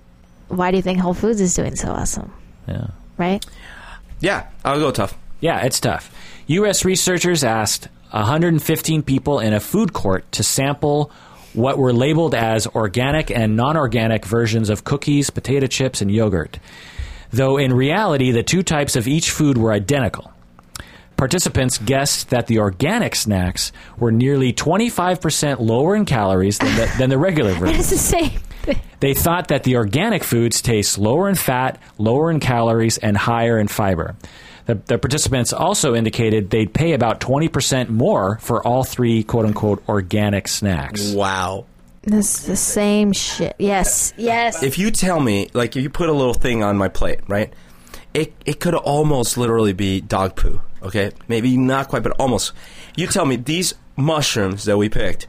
why 0.47 0.71
do 0.71 0.77
you 0.77 0.83
think 0.83 0.99
Whole 0.99 1.13
Foods 1.13 1.41
is 1.41 1.53
doing 1.55 1.75
so 1.75 1.91
awesome? 1.91 2.31
Yeah. 2.67 2.87
Right? 3.17 3.43
Yeah, 4.19 4.47
I'll 4.63 4.79
go 4.79 4.91
tough. 4.91 5.17
Yeah, 5.41 5.65
it's 5.65 5.79
tough. 5.79 6.13
U.S. 6.47 6.85
researchers 6.85 7.43
asked 7.43 7.89
115 8.11 9.03
people 9.03 9.39
in 9.39 9.53
a 9.53 9.59
food 9.59 9.91
court 9.91 10.31
to 10.33 10.43
sample 10.43 11.11
what 11.53 11.77
were 11.77 11.91
labeled 11.93 12.33
as 12.33 12.65
organic 12.67 13.29
and 13.31 13.55
non 13.57 13.75
organic 13.75 14.25
versions 14.25 14.69
of 14.69 14.83
cookies, 14.83 15.29
potato 15.29 15.67
chips, 15.67 16.01
and 16.01 16.09
yogurt. 16.11 16.59
Though 17.33 17.57
in 17.57 17.73
reality, 17.73 18.31
the 18.31 18.43
two 18.43 18.61
types 18.61 18.95
of 18.95 19.07
each 19.07 19.31
food 19.31 19.57
were 19.57 19.73
identical. 19.73 20.31
Participants 21.17 21.79
guessed 21.79 22.29
that 22.29 22.47
the 22.47 22.59
organic 22.59 23.15
snacks 23.15 23.71
were 23.97 24.11
nearly 24.11 24.53
25% 24.53 25.59
lower 25.59 25.95
in 25.95 26.05
calories 26.05 26.59
than 26.59 26.75
the, 26.75 26.93
than 26.97 27.09
the 27.09 27.17
regular 27.17 27.53
version. 27.59 27.79
It's 27.79 27.89
the 27.89 27.97
same. 27.97 28.39
They 28.99 29.13
thought 29.13 29.49
that 29.49 29.63
the 29.63 29.75
organic 29.77 30.23
foods 30.23 30.61
taste 30.61 30.97
lower 30.97 31.27
in 31.27 31.35
fat, 31.35 31.81
lower 31.97 32.31
in 32.31 32.39
calories, 32.39 32.97
and 32.97 33.17
higher 33.17 33.57
in 33.57 33.67
fiber. 33.67 34.15
The, 34.65 34.75
the 34.75 34.97
participants 34.97 35.51
also 35.51 35.93
indicated 35.93 36.49
they'd 36.49 36.73
pay 36.73 36.93
about 36.93 37.19
20% 37.19 37.89
more 37.89 38.37
for 38.39 38.65
all 38.65 38.83
three 38.83 39.23
quote 39.23 39.45
unquote 39.45 39.83
organic 39.89 40.47
snacks. 40.47 41.11
Wow. 41.11 41.65
It's 42.05 42.45
the 42.45 42.55
same 42.55 43.13
shit. 43.13 43.55
Yes. 43.59 44.13
Yes. 44.17 44.61
If 44.61 44.77
you 44.77 44.91
tell 44.91 45.19
me, 45.19 45.49
like, 45.53 45.75
if 45.75 45.83
you 45.83 45.89
put 45.89 46.09
a 46.09 46.13
little 46.13 46.33
thing 46.33 46.63
on 46.63 46.77
my 46.77 46.89
plate, 46.89 47.21
right? 47.27 47.53
It 48.13 48.33
it 48.45 48.59
could 48.59 48.75
almost 48.75 49.37
literally 49.37 49.73
be 49.73 50.01
dog 50.01 50.35
poo. 50.35 50.61
Okay, 50.83 51.11
maybe 51.27 51.57
not 51.57 51.87
quite, 51.87 52.03
but 52.03 52.11
almost. 52.19 52.51
You 52.95 53.07
tell 53.07 53.25
me 53.25 53.37
these 53.37 53.73
mushrooms 53.95 54.65
that 54.65 54.77
we 54.77 54.89
picked, 54.89 55.27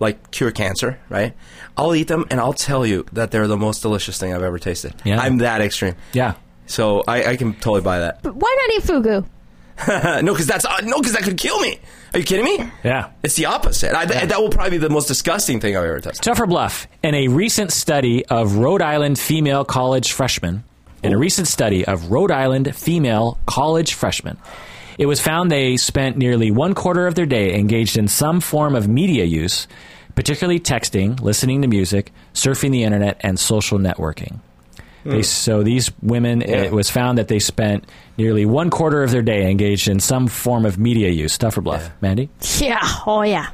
like 0.00 0.30
cure 0.32 0.50
cancer, 0.50 0.98
right? 1.08 1.34
I'll 1.76 1.94
eat 1.94 2.08
them 2.08 2.26
and 2.30 2.40
I'll 2.40 2.52
tell 2.52 2.84
you 2.84 3.06
that 3.12 3.30
they're 3.30 3.46
the 3.46 3.56
most 3.56 3.80
delicious 3.80 4.18
thing 4.18 4.34
I've 4.34 4.42
ever 4.42 4.58
tasted. 4.58 4.94
Yeah. 5.04 5.20
I'm 5.20 5.38
that 5.38 5.60
extreme. 5.60 5.94
Yeah. 6.12 6.34
So 6.66 7.04
I, 7.06 7.24
I 7.24 7.36
can 7.36 7.54
totally 7.54 7.80
buy 7.82 8.00
that. 8.00 8.22
But 8.22 8.34
why 8.34 8.56
not 8.60 8.76
eat 8.76 8.82
fugu? 8.82 9.26
no, 9.88 10.32
because 10.32 10.46
that's 10.46 10.64
uh, 10.64 10.78
no, 10.84 10.98
because 10.98 11.12
that 11.12 11.22
could 11.22 11.36
kill 11.36 11.60
me. 11.60 11.78
Are 12.14 12.18
you 12.18 12.24
kidding 12.24 12.44
me? 12.44 12.70
Yeah. 12.82 13.10
It's 13.22 13.34
the 13.34 13.46
opposite. 13.46 13.94
I, 13.94 14.06
th- 14.06 14.28
That 14.28 14.40
will 14.40 14.48
probably 14.48 14.70
be 14.70 14.78
the 14.78 14.88
most 14.88 15.06
disgusting 15.06 15.60
thing 15.60 15.76
I've 15.76 15.84
ever 15.84 16.00
tasted. 16.00 16.22
Tougher 16.22 16.46
Bluff. 16.46 16.86
In 17.02 17.14
a 17.14 17.28
recent 17.28 17.72
study 17.72 18.24
of 18.26 18.56
Rhode 18.56 18.80
Island 18.80 19.18
female 19.18 19.64
college 19.66 20.12
freshmen, 20.12 20.64
in 21.02 21.12
a 21.12 21.18
recent 21.18 21.46
study 21.46 21.84
of 21.84 22.10
Rhode 22.10 22.30
Island 22.30 22.74
female 22.74 23.38
college 23.44 23.92
freshmen, 23.94 24.38
it 24.98 25.04
was 25.06 25.20
found 25.20 25.50
they 25.52 25.76
spent 25.76 26.16
nearly 26.16 26.50
one 26.50 26.74
quarter 26.74 27.06
of 27.06 27.14
their 27.14 27.26
day 27.26 27.54
engaged 27.54 27.98
in 27.98 28.08
some 28.08 28.40
form 28.40 28.74
of 28.74 28.88
media 28.88 29.24
use, 29.24 29.68
particularly 30.14 30.58
texting, 30.58 31.20
listening 31.20 31.60
to 31.62 31.68
music, 31.68 32.12
surfing 32.32 32.70
the 32.70 32.84
internet, 32.84 33.18
and 33.20 33.38
social 33.38 33.78
networking. 33.78 34.40
They, 35.10 35.22
so 35.22 35.62
these 35.62 35.90
women, 36.02 36.42
it 36.42 36.72
was 36.72 36.90
found 36.90 37.18
that 37.18 37.28
they 37.28 37.38
spent 37.38 37.84
nearly 38.18 38.46
one 38.46 38.70
quarter 38.70 39.02
of 39.02 39.10
their 39.10 39.22
day 39.22 39.50
engaged 39.50 39.88
in 39.88 40.00
some 40.00 40.26
form 40.26 40.64
of 40.66 40.78
media 40.78 41.10
use. 41.10 41.36
Tougher 41.38 41.60
Bluff, 41.60 41.90
Mandy. 42.00 42.28
Yeah. 42.58 42.78
Oh, 43.06 43.22
yeah. 43.22 43.48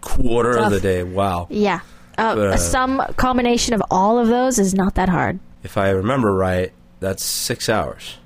Quarter 0.00 0.58
of 0.58 0.70
the 0.70 0.80
day. 0.80 1.02
Wow. 1.02 1.46
Yeah. 1.50 1.80
Uh, 2.18 2.22
Uh. 2.22 2.56
some 2.56 3.02
combination 3.16 3.74
of 3.74 3.82
all 3.90 4.18
of 4.18 4.28
those 4.28 4.58
is 4.58 4.74
not 4.74 4.94
that 4.94 5.08
hard. 5.08 5.38
If 5.62 5.76
I 5.76 5.90
remember 5.90 6.32
right, 6.34 6.72
that's 7.00 7.24
six 7.24 7.68
hours. 7.68 8.16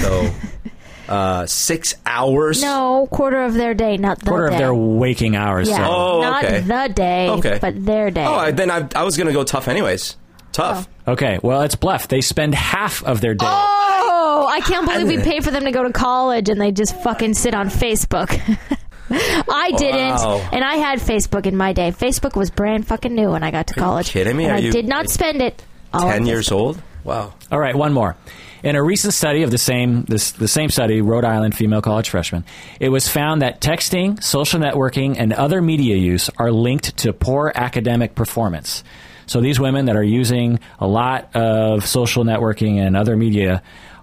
So, 0.00 0.30
uh, 1.08 1.46
six 1.46 1.94
hours. 2.06 2.62
No, 2.62 3.08
quarter 3.10 3.42
of 3.44 3.54
their 3.54 3.74
day, 3.74 3.96
not 3.96 4.18
the 4.20 4.24
day. 4.24 4.28
Quarter 4.30 4.48
day. 4.48 4.54
of 4.54 4.58
their 4.58 4.74
waking 4.74 5.36
hours. 5.36 5.68
yeah, 5.68 5.76
so- 5.78 5.84
Oh, 5.94 6.20
not 6.22 6.42
the 6.42 6.92
day, 6.94 7.28
Okay. 7.30 7.58
but 7.60 7.84
their 7.84 8.10
day. 8.10 8.24
Oh, 8.24 8.34
I, 8.34 8.50
then 8.52 8.70
I, 8.70 8.86
I 8.94 9.02
was 9.04 9.16
gonna 9.16 9.32
go 9.32 9.44
tough 9.44 9.68
anyways. 9.68 10.16
Tough. 10.52 10.88
Oh. 11.06 11.12
Okay, 11.12 11.38
well, 11.42 11.62
it's 11.62 11.76
bluff. 11.76 12.08
They 12.08 12.20
spend 12.20 12.54
half 12.54 13.04
of 13.04 13.20
their 13.20 13.34
day. 13.34 13.46
Oh, 13.48 14.46
I 14.50 14.60
can't 14.60 14.86
believe 14.90 15.06
we 15.06 15.18
paid 15.22 15.44
for 15.44 15.50
them 15.50 15.64
to 15.64 15.70
go 15.70 15.82
to 15.84 15.92
college 15.92 16.48
and 16.48 16.60
they 16.60 16.72
just 16.72 17.00
fucking 17.02 17.34
sit 17.34 17.54
on 17.54 17.68
Facebook. 17.68 18.30
I 19.10 19.70
didn't, 19.76 20.16
Wow. 20.16 20.48
and 20.52 20.64
I 20.64 20.76
had 20.76 20.98
Facebook 20.98 21.46
in 21.46 21.56
my 21.56 21.72
day. 21.72 21.92
Facebook 21.92 22.36
was 22.36 22.50
brand 22.50 22.88
fucking 22.88 23.14
new 23.14 23.30
when 23.30 23.44
I 23.44 23.50
got 23.52 23.68
to 23.68 23.74
you 23.76 23.82
college. 23.82 24.10
kidding 24.10 24.36
me? 24.36 24.44
And 24.44 24.52
Are 24.54 24.56
I 24.56 24.60
you- 24.60 24.72
did 24.72 24.88
not 24.88 25.08
spend 25.10 25.40
it. 25.42 25.62
all 25.92 26.06
on 26.06 26.12
Ten 26.12 26.26
years 26.26 26.50
old. 26.50 26.82
Wow. 27.04 27.34
All 27.52 27.58
right, 27.60 27.76
one 27.76 27.92
more. 27.92 28.16
In 28.64 28.74
a 28.74 28.82
recent 28.82 29.14
study 29.14 29.44
of 29.44 29.52
the 29.52 29.58
same 29.58 30.02
this, 30.06 30.32
the 30.32 30.48
same 30.48 30.70
study, 30.70 31.00
Rhode 31.02 31.24
Island 31.24 31.56
female 31.56 31.80
college 31.82 32.10
freshmen, 32.10 32.44
it 32.80 32.88
was 32.88 33.06
found 33.08 33.42
that 33.42 33.60
texting, 33.60 34.20
social 34.20 34.58
networking, 34.58 35.14
and 35.16 35.32
other 35.32 35.62
media 35.62 35.94
use 35.94 36.28
are 36.38 36.50
linked 36.50 36.96
to 36.98 37.12
poor 37.12 37.52
academic 37.54 38.16
performance. 38.16 38.82
So 39.26 39.40
these 39.40 39.58
women 39.58 39.86
that 39.86 39.96
are 39.96 40.02
using 40.02 40.60
a 40.78 40.86
lot 40.86 41.34
of 41.34 41.86
social 41.86 42.24
networking 42.24 42.76
and 42.78 42.96
other 42.96 43.16
media 43.16 43.62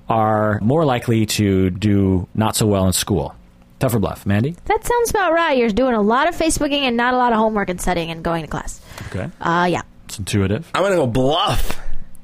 are 0.10 0.60
more 0.62 0.84
likely 0.86 1.26
to 1.26 1.70
do 1.70 2.28
not 2.36 2.56
so 2.56 2.66
well 2.68 2.86
in 2.88 2.94
school. 2.94 3.34
Tougher 3.80 4.00
bluff, 4.00 4.26
Mandy. 4.26 4.56
That 4.66 4.86
sounds 4.86 5.10
about 5.10 5.34
right. 5.34 5.58
You're 5.58 5.70
doing 5.70 5.94
a 5.94 6.02
lot 6.02 6.28
of 6.30 6.36
Facebooking 6.36 6.82
and 6.84 6.96
not 6.98 7.14
a 7.14 7.18
lot 7.18 7.32
of 7.34 7.38
homework 7.40 7.70
and 7.70 7.80
studying 7.82 8.12
and 8.12 8.24
going 8.24 8.44
to 8.44 8.48
class. 8.50 8.82
Okay, 9.08 9.30
Uh, 9.42 9.68
yeah. 9.70 9.82
it's 10.06 10.20
intuitive. 10.20 10.70
I'm 10.76 10.84
gonna 10.84 10.96
go 10.96 11.08
bluff. 11.08 11.80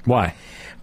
Why? 0.05 0.33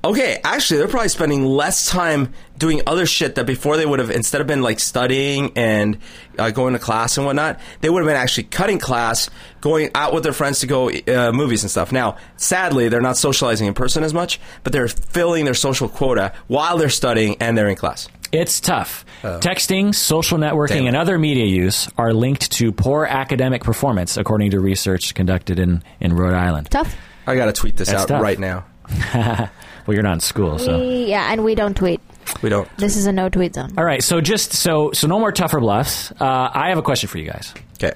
Okay, 0.07 0.41
actually, 0.45 0.79
they're 0.79 0.87
probably 0.87 1.09
spending 1.09 1.45
less 1.45 1.91
time 1.91 2.33
doing 2.59 2.81
other 2.87 3.07
shit 3.07 3.35
that 3.35 3.45
before 3.45 3.77
they 3.77 3.85
would 3.85 3.99
have, 3.99 4.11
instead 4.13 4.41
of 4.41 4.47
been 4.47 4.63
like 4.63 4.79
studying 4.79 5.53
and 5.57 5.99
uh, 6.39 6.51
going 6.51 6.75
to 6.75 6.79
class 6.79 7.17
and 7.17 7.27
whatnot, 7.27 7.59
they 7.81 7.91
would 7.91 8.05
have 8.05 8.07
been 8.07 8.17
actually 8.17 8.45
cutting 8.45 8.79
class, 8.79 9.29
going 9.61 9.91
out 9.97 10.15
with 10.15 10.23
their 10.23 10.33
friends 10.33 10.61
to 10.61 10.69
go 10.69 10.91
uh, 10.91 11.33
movies 11.33 11.65
and 11.65 11.71
stuff. 11.73 11.91
Now, 11.91 12.19
sadly, 12.37 12.89
they're 12.89 13.01
not 13.01 13.17
socializing 13.17 13.67
in 13.67 13.75
person 13.75 14.05
as 14.05 14.15
much, 14.15 14.39
but 14.63 14.73
they're 14.73 14.87
filling 14.87 15.45
their 15.45 15.55
social 15.55 15.89
quota 15.89 16.33
while 16.47 16.79
they're 16.79 16.89
studying 16.89 17.37
and 17.41 17.59
they're 17.59 17.69
in 17.69 17.75
class. 17.77 18.09
It's 18.31 18.61
tough. 18.61 19.05
Texting, 19.23 19.93
social 19.93 20.39
networking, 20.39 20.69
Damn. 20.69 20.87
and 20.89 20.97
other 20.97 21.19
media 21.19 21.47
use 21.47 21.89
are 21.99 22.13
linked 22.13 22.53
to 22.53 22.71
poor 22.71 23.07
academic 23.07 23.65
performance, 23.65 24.17
according 24.17 24.53
to 24.53 24.61
research 24.61 25.15
conducted 25.15 25.59
in, 25.59 25.83
in 25.99 26.13
Rhode 26.13 26.35
Island. 26.35 26.71
Tough? 26.71 26.95
I 27.27 27.35
gotta 27.35 27.53
tweet 27.53 27.77
this 27.77 27.89
That's 27.89 28.03
out 28.03 28.09
tough. 28.09 28.23
right 28.23 28.39
now. 28.39 28.67
Well, 29.87 29.95
you're 29.95 30.03
not 30.03 30.15
in 30.15 30.21
school, 30.21 30.59
so. 30.59 30.79
We- 30.79 31.07
yeah, 31.07 31.33
and 31.33 31.45
we 31.45 31.55
don't 31.55 31.77
tweet. 31.77 32.01
We 32.43 32.49
don't. 32.49 32.69
This 32.77 32.97
is 32.97 33.07
a 33.07 33.13
no 33.13 33.29
tweet 33.29 33.55
zone. 33.55 33.73
All 33.79 33.85
right, 33.85 34.03
so 34.03 34.21
just 34.21 34.53
so 34.53 34.91
so 34.93 35.07
no 35.07 35.19
more 35.21 35.31
tougher 35.33 35.61
bluffs. 35.61 36.11
Uh, 36.13 36.51
I 36.53 36.71
have 36.71 36.79
a 36.79 36.83
question 36.83 37.09
for 37.09 37.19
you 37.19 37.27
guys. 37.31 37.55
Okay. 37.75 37.93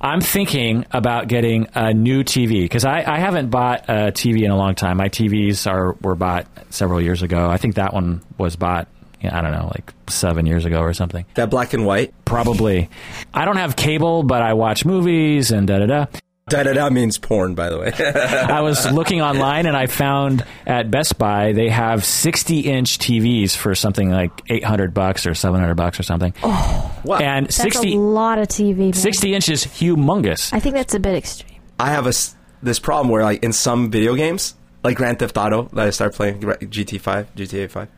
I'm 0.00 0.20
thinking 0.20 0.84
about 0.90 1.28
getting 1.28 1.68
a 1.74 1.92
new 1.94 2.24
TV 2.24 2.62
because 2.64 2.84
I, 2.84 3.04
I 3.06 3.18
haven't 3.20 3.50
bought 3.50 3.84
a 3.88 4.10
TV 4.12 4.42
in 4.42 4.50
a 4.50 4.56
long 4.56 4.74
time. 4.74 4.96
My 4.96 5.08
TVs 5.08 5.70
are 5.70 5.94
were 6.00 6.14
bought 6.16 6.46
several 6.70 7.00
years 7.00 7.22
ago. 7.22 7.48
I 7.48 7.56
think 7.56 7.74
that 7.76 7.92
one 7.94 8.20
was 8.38 8.56
bought. 8.56 8.88
yeah, 9.20 9.36
I 9.36 9.42
don't 9.42 9.52
know, 9.52 9.66
like 9.72 9.92
seven 10.08 10.44
years 10.46 10.64
ago 10.64 10.80
or 10.80 10.92
something. 10.92 11.24
That 11.34 11.50
black 11.50 11.72
and 11.72 11.84
white. 11.86 12.12
Probably. 12.24 12.88
I 13.32 13.44
don't 13.44 13.56
have 13.58 13.76
cable, 13.76 14.22
but 14.24 14.42
I 14.42 14.54
watch 14.54 14.84
movies 14.84 15.50
and 15.52 15.66
da 15.68 15.78
da 15.78 15.86
da. 15.86 16.06
Da 16.48 16.64
da 16.64 16.72
da 16.72 16.90
means 16.90 17.18
porn, 17.18 17.54
by 17.54 17.70
the 17.70 17.78
way. 17.78 17.92
I 17.98 18.62
was 18.62 18.90
looking 18.90 19.22
online 19.22 19.66
and 19.66 19.76
I 19.76 19.86
found 19.86 20.44
at 20.66 20.90
Best 20.90 21.16
Buy 21.16 21.52
they 21.52 21.68
have 21.68 22.04
60 22.04 22.60
inch 22.60 22.98
TVs 22.98 23.56
for 23.56 23.76
something 23.76 24.10
like 24.10 24.32
800 24.48 24.92
bucks 24.92 25.24
or 25.24 25.34
700 25.34 25.76
bucks 25.76 26.00
or 26.00 26.02
something. 26.02 26.34
Oh. 26.42 27.00
wow. 27.04 27.18
And 27.18 27.46
That's 27.46 27.56
60, 27.56 27.94
a 27.94 27.98
lot 27.98 28.38
of 28.38 28.48
TV. 28.48 28.76
Man. 28.76 28.92
60 28.92 29.34
inches 29.34 29.64
humongous. 29.64 30.52
I 30.52 30.58
think 30.58 30.74
that's 30.74 30.94
a 30.94 31.00
bit 31.00 31.14
extreme. 31.14 31.60
I 31.78 31.90
have 31.90 32.06
a 32.06 32.10
s 32.10 32.36
this 32.60 32.78
problem 32.80 33.08
where 33.08 33.22
like 33.22 33.42
in 33.44 33.52
some 33.52 33.90
video 33.90 34.14
games, 34.16 34.54
like 34.82 34.96
Grand 34.96 35.20
Theft 35.20 35.36
Auto, 35.38 35.68
that 35.74 35.86
I 35.86 35.90
start 35.90 36.12
playing 36.14 36.40
GT 36.40 37.00
Five, 37.00 37.32
GTA 37.36 37.70
Five, 37.70 37.88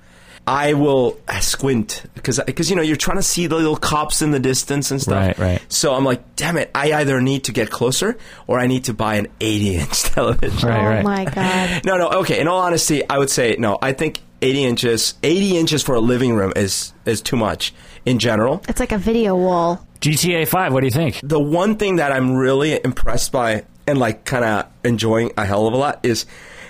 I 0.46 0.74
will 0.74 1.18
uh, 1.26 1.40
squint 1.40 2.04
because 2.14 2.38
because 2.44 2.68
you 2.68 2.76
know 2.76 2.82
you're 2.82 2.96
trying 2.96 3.16
to 3.16 3.22
see 3.22 3.46
the 3.46 3.56
little 3.56 3.76
cops 3.76 4.20
in 4.20 4.30
the 4.30 4.38
distance 4.40 4.90
and 4.90 5.00
stuff. 5.00 5.38
Right, 5.38 5.38
right. 5.38 5.62
So 5.72 5.94
I'm 5.94 6.04
like, 6.04 6.36
damn 6.36 6.56
it! 6.58 6.70
I 6.74 6.92
either 6.92 7.20
need 7.20 7.44
to 7.44 7.52
get 7.52 7.70
closer 7.70 8.18
or 8.46 8.58
I 8.58 8.66
need 8.66 8.84
to 8.84 8.94
buy 8.94 9.14
an 9.16 9.28
80 9.40 9.76
inch 9.76 10.02
television. 10.14 10.68
Right, 10.68 10.80
oh 10.80 10.84
right. 10.86 11.04
my 11.04 11.24
god. 11.24 11.82
No, 11.84 11.96
no. 11.96 12.08
Okay. 12.20 12.40
In 12.40 12.48
all 12.48 12.60
honesty, 12.60 13.08
I 13.08 13.18
would 13.18 13.30
say 13.30 13.56
no. 13.58 13.78
I 13.80 13.92
think 13.92 14.20
80 14.42 14.64
inches, 14.64 15.14
80 15.22 15.56
inches 15.56 15.82
for 15.82 15.94
a 15.94 16.00
living 16.00 16.34
room 16.34 16.52
is 16.54 16.92
is 17.06 17.22
too 17.22 17.36
much 17.36 17.72
in 18.04 18.18
general. 18.18 18.62
It's 18.68 18.80
like 18.80 18.92
a 18.92 18.98
video 18.98 19.34
wall. 19.36 19.86
GTA 20.00 20.46
5, 20.46 20.72
what 20.74 20.80
do 20.80 20.86
you 20.86 20.90
think? 20.90 21.20
the 21.22 21.40
one 21.40 21.76
thing 21.76 21.96
that 21.96 22.12
I'm 22.12 22.34
really 22.34 22.78
impressed 22.84 23.32
by 23.32 23.64
and 23.86 23.98
like 23.98 24.26
kind 24.26 24.44
of 24.44 24.66
enjoying 24.84 25.32
a 25.38 25.46
hell 25.46 25.66
of 25.66 25.72
a 25.72 25.76
lot 25.78 26.00
is 26.02 26.26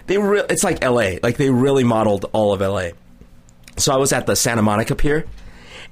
they 0.07 0.19
re- 0.19 0.45
it's 0.49 0.63
like 0.63 0.85
LA 0.85 1.15
like 1.21 1.37
they 1.37 1.51
really 1.51 1.83
modeled 1.83 2.27
all 2.33 2.53
of 2.53 2.61
LA. 2.61 2.91
So 3.77 3.93
I 3.93 3.97
was 3.97 4.13
at 4.13 4.27
the 4.27 4.37
Santa 4.37 4.63
Monica 4.63 4.95
Pier 4.95 5.27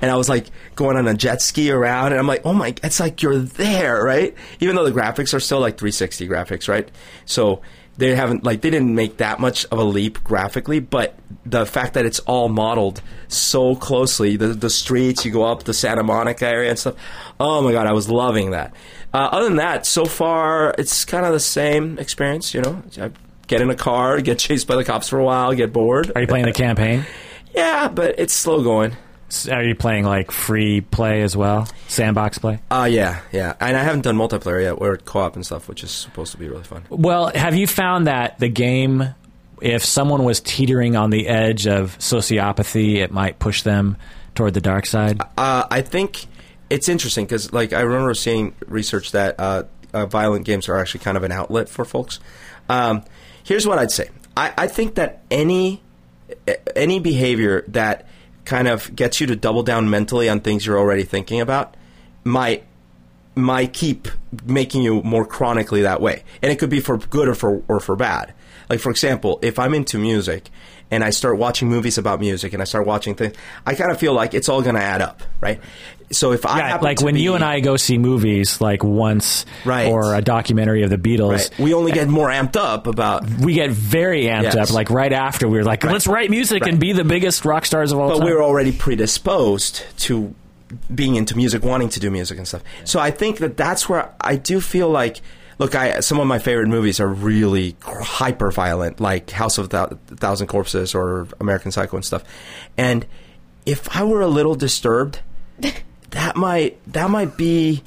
and 0.00 0.10
I 0.10 0.16
was 0.16 0.28
like 0.28 0.46
going 0.74 0.96
on 0.96 1.06
a 1.06 1.14
jet 1.14 1.40
ski 1.40 1.70
around 1.70 2.12
and 2.12 2.16
I'm 2.18 2.26
like, 2.26 2.42
"Oh 2.44 2.52
my, 2.52 2.74
it's 2.82 3.00
like 3.00 3.22
you're 3.22 3.38
there, 3.38 4.02
right?" 4.02 4.34
Even 4.60 4.76
though 4.76 4.84
the 4.84 4.92
graphics 4.92 5.32
are 5.32 5.40
still 5.40 5.60
like 5.60 5.78
360 5.78 6.28
graphics, 6.28 6.68
right? 6.68 6.90
So 7.24 7.62
they 7.98 8.14
haven't 8.14 8.42
like 8.42 8.62
they 8.62 8.70
didn't 8.70 8.94
make 8.94 9.18
that 9.18 9.38
much 9.38 9.64
of 9.66 9.78
a 9.78 9.84
leap 9.84 10.22
graphically, 10.24 10.80
but 10.80 11.14
the 11.44 11.66
fact 11.66 11.94
that 11.94 12.06
it's 12.06 12.18
all 12.20 12.48
modeled 12.48 13.02
so 13.28 13.76
closely, 13.76 14.36
the 14.36 14.48
the 14.48 14.70
streets 14.70 15.24
you 15.24 15.30
go 15.30 15.44
up 15.44 15.64
the 15.64 15.74
Santa 15.74 16.02
Monica 16.02 16.46
area 16.46 16.70
and 16.70 16.78
stuff. 16.78 16.94
Oh 17.38 17.62
my 17.62 17.72
god, 17.72 17.86
I 17.86 17.92
was 17.92 18.08
loving 18.08 18.50
that. 18.50 18.74
Uh, 19.14 19.28
other 19.30 19.44
than 19.44 19.56
that, 19.56 19.86
so 19.86 20.04
far 20.04 20.74
it's 20.78 21.04
kind 21.04 21.26
of 21.26 21.32
the 21.32 21.40
same 21.40 21.98
experience. 21.98 22.54
You 22.54 22.62
know, 22.62 22.82
I 22.98 23.10
get 23.46 23.60
in 23.60 23.70
a 23.70 23.76
car, 23.76 24.20
get 24.20 24.38
chased 24.38 24.66
by 24.66 24.76
the 24.76 24.84
cops 24.84 25.08
for 25.08 25.18
a 25.18 25.24
while, 25.24 25.52
get 25.52 25.72
bored. 25.72 26.10
Are 26.14 26.20
you 26.22 26.26
playing 26.26 26.46
the 26.46 26.52
campaign? 26.54 27.04
Yeah, 27.54 27.88
but 27.88 28.18
it's 28.18 28.34
slow 28.34 28.62
going. 28.62 28.96
S- 29.28 29.48
Are 29.48 29.62
you 29.62 29.74
playing 29.74 30.04
like 30.04 30.30
free 30.30 30.80
play 30.80 31.22
as 31.22 31.36
well? 31.36 31.66
Sandbox 31.88 32.38
play? 32.38 32.60
Uh, 32.70 32.88
yeah, 32.90 33.20
yeah. 33.32 33.54
And 33.60 33.76
I 33.76 33.82
haven't 33.82 34.02
done 34.02 34.16
multiplayer 34.16 34.62
yet, 34.62 34.72
or 34.72 34.96
co-op 34.98 35.36
and 35.36 35.44
stuff, 35.44 35.68
which 35.68 35.82
is 35.82 35.90
supposed 35.90 36.32
to 36.32 36.38
be 36.38 36.48
really 36.48 36.64
fun. 36.64 36.84
Well, 36.90 37.28
have 37.34 37.54
you 37.54 37.66
found 37.66 38.06
that 38.06 38.38
the 38.38 38.48
game, 38.48 39.14
if 39.60 39.84
someone 39.84 40.24
was 40.24 40.40
teetering 40.40 40.96
on 40.96 41.10
the 41.10 41.28
edge 41.28 41.66
of 41.66 41.98
sociopathy, 41.98 42.96
it 42.96 43.10
might 43.10 43.38
push 43.38 43.62
them 43.62 43.96
toward 44.34 44.54
the 44.54 44.60
dark 44.60 44.86
side? 44.86 45.20
Uh, 45.38 45.66
I 45.70 45.80
think 45.82 46.26
it's 46.70 46.88
interesting 46.88 47.24
because, 47.24 47.52
like, 47.52 47.72
I 47.72 47.80
remember 47.80 48.14
seeing 48.14 48.54
research 48.66 49.12
that 49.12 49.36
uh, 49.38 49.64
uh, 49.94 50.06
violent 50.06 50.44
games 50.46 50.68
are 50.68 50.78
actually 50.78 51.00
kind 51.00 51.16
of 51.16 51.22
an 51.22 51.32
outlet 51.32 51.68
for 51.68 51.84
folks. 51.84 52.18
Um, 52.68 53.02
here's 53.44 53.66
what 53.66 53.78
I'd 53.78 53.90
say: 53.90 54.08
I, 54.36 54.52
I 54.56 54.66
think 54.66 54.94
that 54.96 55.22
any 55.30 55.82
any 56.74 57.00
behavior 57.00 57.64
that 57.68 58.06
kind 58.44 58.68
of 58.68 58.94
gets 58.94 59.20
you 59.20 59.26
to 59.28 59.36
double 59.36 59.62
down 59.62 59.88
mentally 59.88 60.28
on 60.28 60.40
things 60.40 60.66
you're 60.66 60.78
already 60.78 61.04
thinking 61.04 61.40
about 61.40 61.76
might 62.24 62.64
might 63.34 63.72
keep 63.72 64.08
making 64.44 64.82
you 64.82 65.02
more 65.02 65.24
chronically 65.24 65.82
that 65.82 66.00
way. 66.00 66.22
And 66.42 66.52
it 66.52 66.58
could 66.58 66.68
be 66.70 66.80
for 66.80 66.98
good 66.98 67.28
or 67.28 67.34
for 67.34 67.62
or 67.68 67.80
for 67.80 67.96
bad. 67.96 68.34
Like 68.68 68.80
for 68.80 68.90
example, 68.90 69.38
if 69.42 69.58
I'm 69.58 69.74
into 69.74 69.98
music 69.98 70.50
and 70.90 71.02
I 71.02 71.10
start 71.10 71.38
watching 71.38 71.68
movies 71.68 71.98
about 71.98 72.20
music 72.20 72.52
and 72.52 72.60
I 72.60 72.64
start 72.64 72.86
watching 72.86 73.14
things, 73.14 73.34
I 73.66 73.74
kind 73.74 73.90
of 73.90 73.98
feel 73.98 74.12
like 74.12 74.34
it's 74.34 74.48
all 74.48 74.62
going 74.62 74.74
to 74.74 74.82
add 74.82 75.00
up, 75.00 75.22
right? 75.40 75.60
So 76.12 76.32
if 76.32 76.46
I 76.46 76.58
Yeah, 76.58 76.76
like 76.76 77.00
when 77.00 77.16
you 77.16 77.34
and 77.34 77.42
I 77.44 77.60
go 77.60 77.76
see 77.76 77.98
movies 77.98 78.60
like 78.60 78.84
once 78.84 79.44
Right. 79.64 79.88
or 79.90 80.14
a 80.14 80.20
documentary 80.22 80.82
of 80.82 80.90
the 80.90 80.98
Beatles, 80.98 81.32
right, 81.32 81.50
we 81.58 81.74
only 81.74 81.92
get 81.92 82.08
more 82.08 82.28
amped 82.28 82.56
up 82.56 82.86
about 82.86 83.28
we 83.40 83.54
get 83.54 83.70
very 83.70 84.24
amped 84.24 84.54
Yes. 84.54 84.70
up. 84.70 84.74
Like 84.74 84.90
right 84.90 85.12
after, 85.12 85.48
we 85.48 85.58
were 85.58 85.64
like, 85.64 85.84
let's 85.84 86.06
write 86.06 86.30
music 86.30 86.66
and 86.66 86.78
be 86.78 86.92
the 86.92 87.04
biggest 87.04 87.44
rock 87.44 87.66
stars 87.66 87.92
of 87.92 87.98
all 87.98 88.08
but 88.10 88.18
time. 88.18 88.26
we're 88.26 88.42
already 88.42 88.72
predisposed 88.72 89.82
to 89.98 90.34
being 90.94 91.16
into 91.16 91.36
music, 91.36 91.62
wanting 91.64 91.88
to 91.90 92.00
do 92.00 92.10
music 92.10 92.38
and 92.38 92.48
stuff. 92.48 92.62
So 92.84 92.98
I 92.98 93.10
think 93.10 93.38
that 93.38 93.56
that's 93.56 93.88
where 93.88 94.10
I 94.20 94.36
do 94.36 94.60
feel 94.60 94.88
like, 94.88 95.20
look, 95.58 95.74
I 95.74 96.00
some 96.00 96.18
of 96.18 96.26
my 96.26 96.38
favorite 96.38 96.68
movies 96.68 96.98
are 97.00 97.08
really 97.08 97.76
hyper 97.82 98.50
violent, 98.50 99.00
like 99.00 99.30
House 99.30 99.58
of 99.58 99.68
Thou- 99.70 99.98
Thousand 100.08 100.46
Corpses 100.46 100.94
or 100.94 101.26
American 101.40 101.72
Psycho 101.72 101.96
and 101.96 102.04
stuff. 102.04 102.24
And 102.78 103.04
if 103.66 103.94
I 103.96 104.02
were 104.04 104.20
a 104.22 104.28
little 104.28 104.54
disturbed, 104.54 105.20
that 106.12 106.36
might 106.36 106.78
that 106.92 107.10
might 107.10 107.36
be 107.36 107.82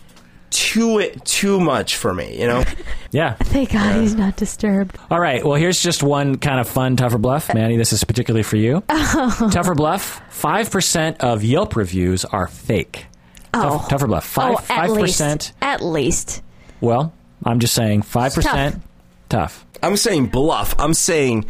too 0.52 1.00
it 1.00 1.26
too 1.26 1.60
much 1.60 1.98
for 1.98 2.14
me, 2.14 2.40
you 2.40 2.48
know. 2.48 2.64
yeah. 3.12 3.34
Thank 3.34 3.74
God 3.74 3.96
uh, 3.96 4.00
he's 4.00 4.16
not 4.16 4.36
disturbed. 4.38 4.98
All 5.12 5.20
right. 5.20 5.44
Well, 5.44 5.56
here's 5.56 5.82
just 5.82 6.02
one 6.04 6.38
kind 6.38 6.60
of 6.60 6.68
fun 6.70 6.96
tougher 6.96 7.18
bluff, 7.18 7.50
uh, 7.50 7.54
Manny. 7.56 7.76
This 7.78 7.92
is 7.94 8.04
particularly 8.04 8.44
for 8.44 8.58
you. 8.58 8.84
Oh. 9.18 9.50
Tougher 9.52 9.76
bluff. 9.76 10.22
Five 10.30 10.70
percent 10.72 11.22
of 11.22 11.44
Yelp 11.44 11.76
reviews 11.76 12.26
are 12.26 12.48
fake. 12.48 13.06
Tough- 13.54 13.84
Oh. 13.84 13.88
tougher 13.90 14.08
bluff. 14.08 14.26
Oh, 14.38 14.42
five 14.42 14.54
oh, 14.54 14.58
at 14.58 14.68
five 14.68 14.90
least. 14.92 15.02
percent. 15.20 15.54
At 15.62 15.82
least. 15.84 16.42
Well, 16.82 17.14
I'm 17.44 17.60
just 17.60 17.74
saying 17.74 18.02
five 18.04 18.34
percent. 18.34 18.82
Tough. 19.30 19.66
I'm 19.82 19.98
saying 19.98 20.28
bluff. 20.28 20.76
I'm 20.80 20.94
saying 20.94 21.46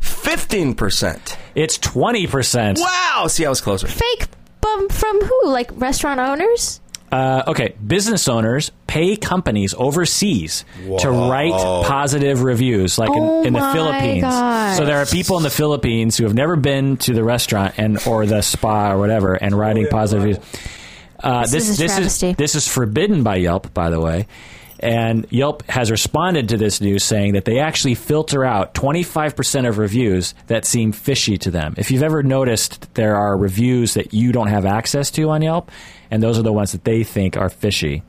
fifteen 0.00 0.74
percent. 0.74 1.36
It's 1.54 1.78
twenty 1.78 2.26
percent. 2.26 2.78
Wow. 2.80 3.26
See, 3.28 3.44
I 3.44 3.48
was 3.48 3.60
closer. 3.60 3.86
Fake 3.88 4.26
bum 4.76 4.88
from 4.88 5.20
who? 5.20 5.48
Like 5.48 5.70
restaurant 5.74 6.20
owners? 6.20 6.80
Uh, 7.10 7.42
okay, 7.46 7.74
business 7.86 8.28
owners 8.28 8.70
pay 8.86 9.16
companies 9.16 9.74
overseas 9.78 10.66
to 10.98 11.10
write 11.10 11.52
positive 11.52 12.42
reviews, 12.42 12.98
like 12.98 13.08
Oh 13.10 13.40
in, 13.40 13.46
in 13.48 13.52
the 13.54 13.60
my 13.60 13.72
Philippines. 13.72 14.20
gosh. 14.22 14.76
So 14.76 14.84
there 14.84 14.98
are 14.98 15.06
people 15.06 15.38
in 15.38 15.42
the 15.42 15.48
Philippines 15.50 16.18
who 16.18 16.24
have 16.24 16.34
never 16.34 16.56
been 16.56 16.98
to 16.98 17.14
the 17.14 17.24
restaurant 17.24 17.74
and 17.78 17.98
or 18.06 18.26
the 18.26 18.42
spa 18.42 18.92
or 18.92 18.98
whatever, 18.98 19.34
and 19.34 19.58
writing 19.58 19.86
positive 19.90 20.24
reviews. 20.24 20.44
Uh, 21.18 21.42
This 21.46 21.52
this 21.52 21.68
is 21.70 21.78
a 21.80 21.82
this 21.82 21.90
is 21.92 21.96
travesty. 21.96 22.32
this 22.34 22.54
is 22.54 22.68
forbidden 22.68 23.22
by 23.22 23.36
Yelp, 23.36 23.72
by 23.72 23.88
the 23.88 24.00
way. 24.00 24.26
And 24.80 25.26
Yelp 25.30 25.68
has 25.68 25.90
responded 25.90 26.50
to 26.50 26.56
this 26.56 26.80
news 26.80 27.02
saying 27.02 27.32
that 27.32 27.44
they 27.44 27.58
actually 27.58 27.94
filter 27.94 28.44
out 28.44 28.74
25% 28.74 29.68
of 29.68 29.78
reviews 29.78 30.34
that 30.46 30.64
seem 30.64 30.92
fishy 30.92 31.36
to 31.38 31.50
them. 31.50 31.74
If 31.76 31.90
you've 31.90 32.02
ever 32.02 32.22
noticed, 32.22 32.92
there 32.94 33.16
are 33.16 33.36
reviews 33.36 33.94
that 33.94 34.14
you 34.14 34.32
don't 34.32 34.48
have 34.48 34.64
access 34.64 35.10
to 35.12 35.30
on 35.30 35.42
Yelp, 35.42 35.70
and 36.10 36.22
those 36.22 36.38
are 36.38 36.42
the 36.42 36.52
ones 36.52 36.72
that 36.72 36.84
they 36.84 37.02
think 37.04 37.36
are 37.36 37.48
fishy. 37.48 38.02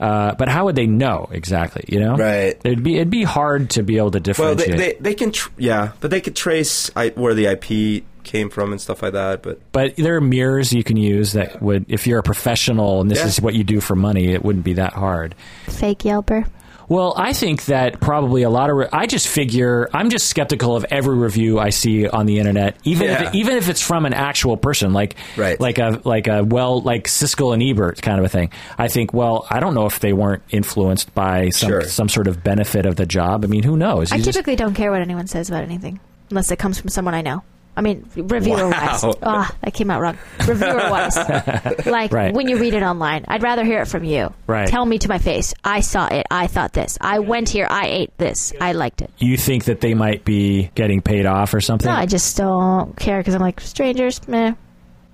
Uh, 0.00 0.34
but 0.36 0.48
how 0.48 0.64
would 0.64 0.76
they 0.76 0.86
know 0.86 1.28
exactly? 1.32 1.84
You 1.88 2.00
know, 2.00 2.16
Right. 2.16 2.58
It'd 2.64 2.82
be 2.82 2.96
it'd 2.96 3.10
be 3.10 3.24
hard 3.24 3.70
to 3.70 3.82
be 3.82 3.96
able 3.98 4.12
to 4.12 4.20
differentiate. 4.20 4.68
Well, 4.68 4.78
they, 4.78 4.92
they, 4.92 4.98
they 5.00 5.14
can, 5.14 5.32
tr- 5.32 5.50
yeah, 5.56 5.92
but 6.00 6.10
they 6.10 6.20
could 6.20 6.36
trace 6.36 6.90
I, 6.94 7.08
where 7.10 7.34
the 7.34 7.46
IP 7.46 8.04
came 8.28 8.48
from 8.50 8.70
and 8.72 8.80
stuff 8.80 9.02
like 9.02 9.14
that. 9.14 9.42
But 9.42 9.60
but 9.72 9.96
there 9.96 10.14
are 10.16 10.20
mirrors 10.20 10.72
you 10.72 10.84
can 10.84 10.96
use 10.96 11.32
that 11.32 11.60
would, 11.60 11.86
if 11.88 12.06
you're 12.06 12.20
a 12.20 12.22
professional 12.22 13.00
and 13.00 13.10
this 13.10 13.18
Yeah. 13.18 13.26
is 13.26 13.40
what 13.40 13.54
you 13.54 13.64
do 13.64 13.80
for 13.80 13.96
money, 13.96 14.28
it 14.32 14.44
wouldn't 14.44 14.64
be 14.64 14.74
that 14.74 14.92
hard. 14.92 15.34
Fake 15.68 16.00
Yelper. 16.00 16.46
Well, 16.90 17.12
I 17.18 17.34
think 17.34 17.66
that 17.66 18.00
probably 18.00 18.44
a 18.44 18.48
lot 18.48 18.70
of. 18.70 18.76
Re- 18.76 18.88
I 18.90 19.04
just 19.04 19.28
figure 19.28 19.90
I'm 19.92 20.08
just 20.08 20.26
skeptical 20.30 20.74
of 20.74 20.86
every 20.90 21.18
review 21.18 21.58
I 21.58 21.68
see 21.68 22.08
on 22.08 22.24
the 22.24 22.38
internet, 22.38 22.76
even 22.84 23.10
if 23.10 23.20
it, 23.20 23.34
even 23.34 23.58
if 23.58 23.68
it's 23.68 23.82
from 23.82 24.06
an 24.06 24.14
actual 24.14 24.56
person, 24.56 24.94
like 24.94 25.16
Right. 25.36 25.60
like 25.60 25.78
a 25.78 26.00
like 26.04 26.28
a 26.28 26.42
well 26.44 26.80
like 26.80 27.04
Siskel 27.06 27.52
and 27.52 27.62
Ebert 27.62 28.00
kind 28.00 28.18
of 28.18 28.24
a 28.24 28.30
thing. 28.30 28.50
I 28.78 28.88
think, 28.88 29.12
well, 29.12 29.46
I 29.50 29.60
don't 29.60 29.74
know 29.74 29.84
if 29.84 30.00
they 30.00 30.14
weren't 30.14 30.42
influenced 30.48 31.14
by 31.14 31.50
some 31.50 31.68
Sure. 31.68 31.82
some 31.82 32.08
sort 32.08 32.26
of 32.26 32.42
benefit 32.42 32.86
of 32.86 32.96
the 32.96 33.04
job. 33.04 33.44
I 33.44 33.48
mean, 33.48 33.64
who 33.64 33.76
knows? 33.76 34.10
I 34.10 34.16
You 34.16 34.22
just- 34.22 34.36
typically 34.38 34.56
don't 34.56 34.72
care 34.72 34.90
what 34.90 35.02
anyone 35.02 35.26
says 35.26 35.50
about 35.50 35.64
anything 35.64 36.00
unless 36.30 36.50
it 36.50 36.58
comes 36.58 36.80
from 36.80 36.88
someone 36.88 37.12
I 37.12 37.20
know. 37.20 37.42
I 37.78 37.80
mean, 37.80 38.08
reviewer 38.16 38.68
wise. 38.68 39.04
Wow. 39.04 39.14
Ah, 39.22 39.54
that 39.62 39.72
came 39.72 39.88
out 39.88 40.00
wrong. 40.00 40.18
Reviewer 40.46 40.90
wise. 40.90 41.16
like 41.86 42.12
Right. 42.12 42.34
when 42.34 42.48
you 42.48 42.58
read 42.58 42.74
it 42.74 42.82
online, 42.82 43.24
I'd 43.28 43.44
rather 43.44 43.64
hear 43.64 43.80
it 43.82 43.86
from 43.86 44.02
you. 44.02 44.34
Right. 44.48 44.66
Tell 44.66 44.84
me 44.84 44.98
to 44.98 45.08
my 45.08 45.18
face. 45.18 45.54
I 45.62 45.78
saw 45.80 46.08
it. 46.08 46.26
I 46.28 46.48
thought 46.48 46.72
this. 46.72 46.98
I 47.00 47.20
went 47.20 47.48
here. 47.48 47.68
I 47.70 47.86
ate 47.86 48.18
this. 48.18 48.52
I 48.60 48.72
liked 48.72 49.00
it. 49.00 49.10
you 49.18 49.36
think 49.36 49.66
that 49.66 49.80
they 49.80 49.94
might 49.94 50.24
be 50.24 50.70
getting 50.74 51.00
paid 51.02 51.24
off 51.24 51.54
or 51.54 51.60
something? 51.60 51.88
No, 51.88 51.96
I 51.96 52.06
just 52.06 52.36
don't 52.36 52.96
care 52.96 53.18
because 53.20 53.34
I'm 53.36 53.40
like 53.40 53.60
strangers. 53.60 54.26
Meh. 54.26 54.54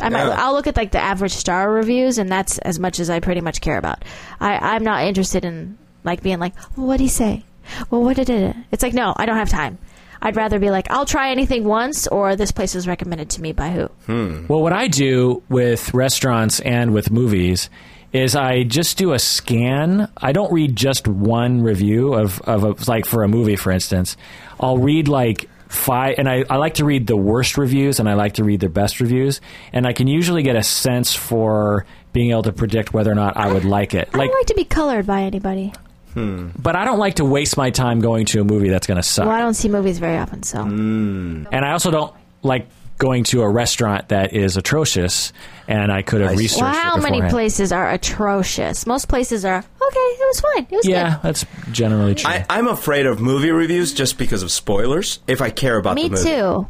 I 0.00 0.08
might, 0.08 0.24
Yeah. 0.26 0.42
I'll 0.42 0.54
look 0.54 0.66
at 0.66 0.76
like 0.76 0.90
the 0.92 1.00
average 1.00 1.32
star 1.32 1.70
reviews, 1.70 2.16
and 2.16 2.32
that's 2.32 2.56
as 2.58 2.80
much 2.80 2.98
as 2.98 3.10
I 3.10 3.20
pretty 3.20 3.42
much 3.42 3.60
care 3.60 3.76
about. 3.76 4.02
I, 4.40 4.74
I'm 4.74 4.84
not 4.84 5.04
interested 5.04 5.44
in 5.44 5.76
like 6.02 6.22
being 6.22 6.38
like, 6.38 6.54
well, 6.76 6.86
what 6.86 6.94
would 6.94 7.00
he 7.00 7.08
say? 7.08 7.44
Well, 7.90 8.02
what 8.02 8.16
did 8.16 8.30
it? 8.30 8.56
It's 8.72 8.82
like, 8.82 8.94
no, 8.94 9.12
I 9.16 9.26
don't 9.26 9.36
have 9.36 9.50
time. 9.50 9.76
I'd 10.24 10.36
rather 10.36 10.58
be 10.58 10.70
like, 10.70 10.90
I'll 10.90 11.04
try 11.06 11.30
anything 11.30 11.64
once, 11.64 12.06
or 12.06 12.34
this 12.34 12.50
place 12.50 12.74
was 12.74 12.88
recommended 12.88 13.30
to 13.30 13.42
me 13.42 13.52
by 13.52 13.70
who. 13.70 13.86
Hmm. 14.06 14.46
Well, 14.48 14.62
what 14.62 14.72
I 14.72 14.88
do 14.88 15.42
with 15.48 15.92
restaurants 15.92 16.60
and 16.60 16.92
with 16.94 17.10
movies 17.10 17.68
is 18.12 18.34
I 18.34 18.62
just 18.62 18.96
do 18.96 19.12
a 19.12 19.18
scan. 19.18 20.08
I 20.16 20.32
don't 20.32 20.52
read 20.52 20.76
just 20.76 21.06
one 21.06 21.62
review 21.62 22.14
of, 22.14 22.40
of 22.42 22.64
a, 22.64 22.90
like 22.90 23.04
for 23.06 23.22
a 23.22 23.28
movie, 23.28 23.56
for 23.56 23.70
instance. 23.70 24.16
I'll 24.58 24.78
read 24.78 25.08
like 25.08 25.48
five, 25.68 26.14
and 26.18 26.28
I, 26.28 26.44
I 26.48 26.56
like 26.56 26.74
to 26.74 26.84
read 26.84 27.06
the 27.06 27.16
worst 27.16 27.58
reviews 27.58 28.00
and 28.00 28.08
I 28.08 28.14
like 28.14 28.34
to 28.34 28.44
read 28.44 28.60
the 28.60 28.68
best 28.68 29.00
reviews. 29.00 29.40
And 29.72 29.86
I 29.86 29.92
can 29.92 30.06
usually 30.06 30.42
get 30.42 30.56
a 30.56 30.62
sense 30.62 31.14
for 31.14 31.84
being 32.12 32.30
able 32.30 32.44
to 32.44 32.52
predict 32.52 32.94
whether 32.94 33.10
or 33.10 33.16
not 33.16 33.36
I 33.36 33.52
would 33.52 33.64
like 33.64 33.92
it. 33.94 34.08
I 34.14 34.18
Like, 34.18 34.30
don't 34.30 34.40
like 34.40 34.46
to 34.46 34.54
be 34.54 34.64
colored 34.64 35.06
by 35.06 35.22
anybody. 35.22 35.72
But 36.14 36.76
I 36.76 36.84
don't 36.84 36.98
like 36.98 37.14
to 37.16 37.24
waste 37.24 37.56
my 37.56 37.70
time 37.70 38.00
going 38.00 38.26
to 38.26 38.40
a 38.40 38.44
movie 38.44 38.68
that's 38.68 38.86
going 38.86 38.96
to 38.96 39.02
suck. 39.02 39.26
Well, 39.26 39.34
I 39.34 39.40
don't 39.40 39.54
see 39.54 39.68
movies 39.68 39.98
very 39.98 40.16
often, 40.16 40.42
so 40.42 40.58
mm. 40.58 41.46
and 41.50 41.64
I 41.64 41.72
also 41.72 41.90
don't 41.90 42.14
like 42.42 42.68
going 42.98 43.24
to 43.24 43.42
a 43.42 43.48
restaurant 43.48 44.08
that 44.10 44.32
is 44.32 44.56
atrocious 44.56 45.32
and 45.66 45.90
I 45.90 46.02
could 46.02 46.20
have 46.20 46.30
I 46.30 46.34
see. 46.34 46.42
researched 46.42 46.62
well, 46.62 46.72
it 46.72 46.76
how 46.76 46.96
many 46.96 47.20
places 47.28 47.72
are 47.72 47.90
atrocious? 47.90 48.86
Most 48.86 49.08
places 49.08 49.44
are 49.44 49.58
okay. 49.58 49.64
It 49.98 50.28
was 50.28 50.40
fine. 50.40 50.66
It 50.70 50.76
was 50.76 50.86
Yeah, 50.86 51.14
good. 51.14 51.22
that's 51.22 51.44
generally 51.72 52.14
true. 52.14 52.30
I, 52.30 52.46
I'm 52.48 52.68
afraid 52.68 53.06
of 53.06 53.20
movie 53.20 53.50
reviews 53.50 53.92
just 53.92 54.16
because 54.16 54.42
of 54.42 54.52
spoilers. 54.52 55.18
If 55.26 55.40
I 55.40 55.50
care 55.50 55.76
about 55.76 55.96
Me 55.96 56.04
the 56.08 56.10
movie, 56.10 56.24
too. 56.24 56.66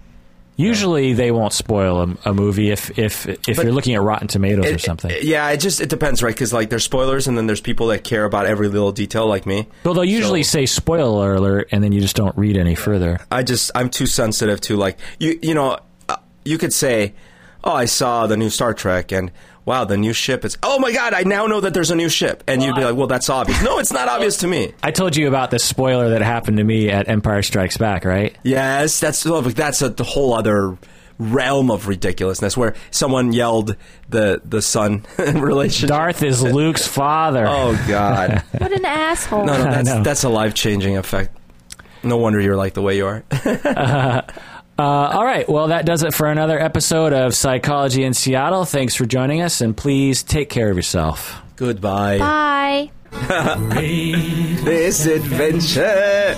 Usually, 0.57 1.15
they 1.15 1.31
won't 1.33 1.53
spoil 1.53 2.03
a, 2.25 2.31
a 2.31 2.33
movie 2.35 2.71
if 2.71 2.97
if 2.99 3.27
if 3.27 3.57
But- 3.57 3.65
you're 3.65 3.73
looking 3.73 3.95
at 3.97 4.03
Rotten 4.03 4.29
Tomatoes 4.29 4.67
or 4.67 4.79
something. 4.79 5.11
it- 5.11 5.25
yeah, 5.25 5.51
it 5.51 5.57
just 5.59 5.81
it 5.81 5.89
depends, 5.89 6.23
right? 6.23 6.35
Because 6.35 6.53
like 6.53 6.71
there's 6.71 6.85
spoilers, 6.85 7.27
and 7.27 7.37
then 7.37 7.47
there's 7.49 7.61
people 7.61 7.89
that 7.89 8.05
care 8.05 8.25
about 8.25 8.47
every 8.47 8.69
little 8.69 8.93
detail, 8.93 9.27
like 9.27 9.47
me. 9.47 9.67
well, 9.83 9.95
they'll 9.95 10.05
usually 10.05 10.43
So- 10.45 10.59
say 10.59 10.67
spoiler 10.67 11.35
alert, 11.35 11.69
and 11.73 11.83
then 11.83 11.91
you 11.93 12.01
just 12.01 12.15
don't 12.17 12.37
read 12.39 12.57
any 12.57 12.75
further. 12.77 13.19
I 13.33 13.43
just 13.43 13.73
I'm 13.75 13.91
too 13.91 14.07
sensitive 14.07 14.61
to 14.63 14.77
like 14.77 14.99
you 15.19 15.39
you 15.43 15.55
know 15.55 15.79
uh, 16.09 16.17
you 16.45 16.57
could 16.59 16.73
say, 16.73 17.15
oh, 17.65 17.73
I 17.73 17.87
saw 17.87 18.27
the 18.29 18.37
new 18.37 18.51
Star 18.51 18.75
Trek, 18.75 19.11
and 19.11 19.33
wow, 19.65 19.85
the 19.85 19.97
new 19.97 20.13
ship 20.13 20.45
is. 20.45 20.57
Oh 20.63 20.79
my 20.79 20.93
God, 20.93 21.15
I 21.15 21.23
now 21.23 21.47
know 21.47 21.61
that 21.61 21.75
there's 21.75 21.91
a 21.91 21.97
new 21.97 22.09
ship, 22.09 22.45
and 22.47 22.63
you'd 22.63 22.75
be 22.75 22.85
like, 22.85 22.97
well, 22.97 23.07
that's 23.07 23.29
obvious. 23.29 23.63
No, 23.63 23.79
it's 23.79 23.93
not 23.93 24.09
obvious 24.09 24.39
to 24.39 24.49
me. 24.49 24.73
I 24.83 24.91
told 24.91 25.17
you 25.17 25.29
about 25.29 25.51
the 25.51 25.59
spoiler 25.59 26.11
that 26.11 26.23
happened 26.23 26.59
to 26.59 26.65
me 26.65 26.91
at 26.91 27.09
Empire 27.09 27.43
Strikes 27.43 27.77
Back, 27.77 28.05
right? 28.05 28.37
Yes, 28.43 29.01
that's 29.01 29.25
oh, 29.27 29.41
that's 29.41 29.83
a 29.83 29.95
whole 30.03 30.35
other 30.35 30.77
realm 31.19 31.71
of 31.71 31.87
ridiculousness 31.87 32.57
where 32.57 32.75
someone 32.91 33.33
yelled 33.33 33.77
the 34.09 34.41
the 34.45 34.61
son 34.61 35.05
relationship. 35.19 35.89
Darth 35.89 36.23
is 36.23 36.43
Luke's 36.43 36.87
father. 36.87 37.47
Oh 37.49 37.81
God. 37.89 38.43
What 38.59 38.73
an 38.73 38.85
asshole. 38.85 39.45
No, 39.45 39.57
no, 39.57 39.65
that's 39.65 40.05
that's 40.05 40.25
a 40.25 40.29
life 40.29 40.55
changing 40.55 40.97
effect. 40.97 41.37
No 42.03 42.17
wonder 42.19 42.41
you're 42.41 42.57
like 42.57 42.75
the 42.75 42.83
way 42.83 42.97
you 42.97 43.07
are. 43.07 43.25
Uh, 43.33 44.23
Uh, 44.79 44.83
all 44.83 45.25
right. 45.25 45.49
Well, 45.49 45.69
that 45.69 45.87
does 45.87 46.03
it 46.03 46.13
for 46.15 46.27
another 46.27 46.59
episode 46.59 47.13
of 47.13 47.35
Psychology 47.35 48.03
in 48.05 48.13
Seattle. 48.15 48.65
Thanks 48.65 48.95
for 48.95 49.07
joining 49.07 49.41
us, 49.41 49.61
and 49.61 49.77
please 49.77 50.23
take 50.23 50.49
care 50.49 50.71
of 50.71 50.77
yourself. 50.77 51.41
Goodbye. 51.57 52.19
Bye. 52.19 52.91
This 54.65 55.07
adventure. 55.07 56.35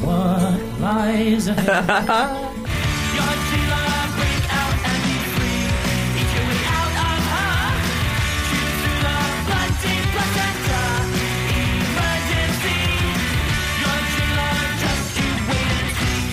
what 0.00 0.80
lies 0.80 1.48
ahead. 1.48 2.54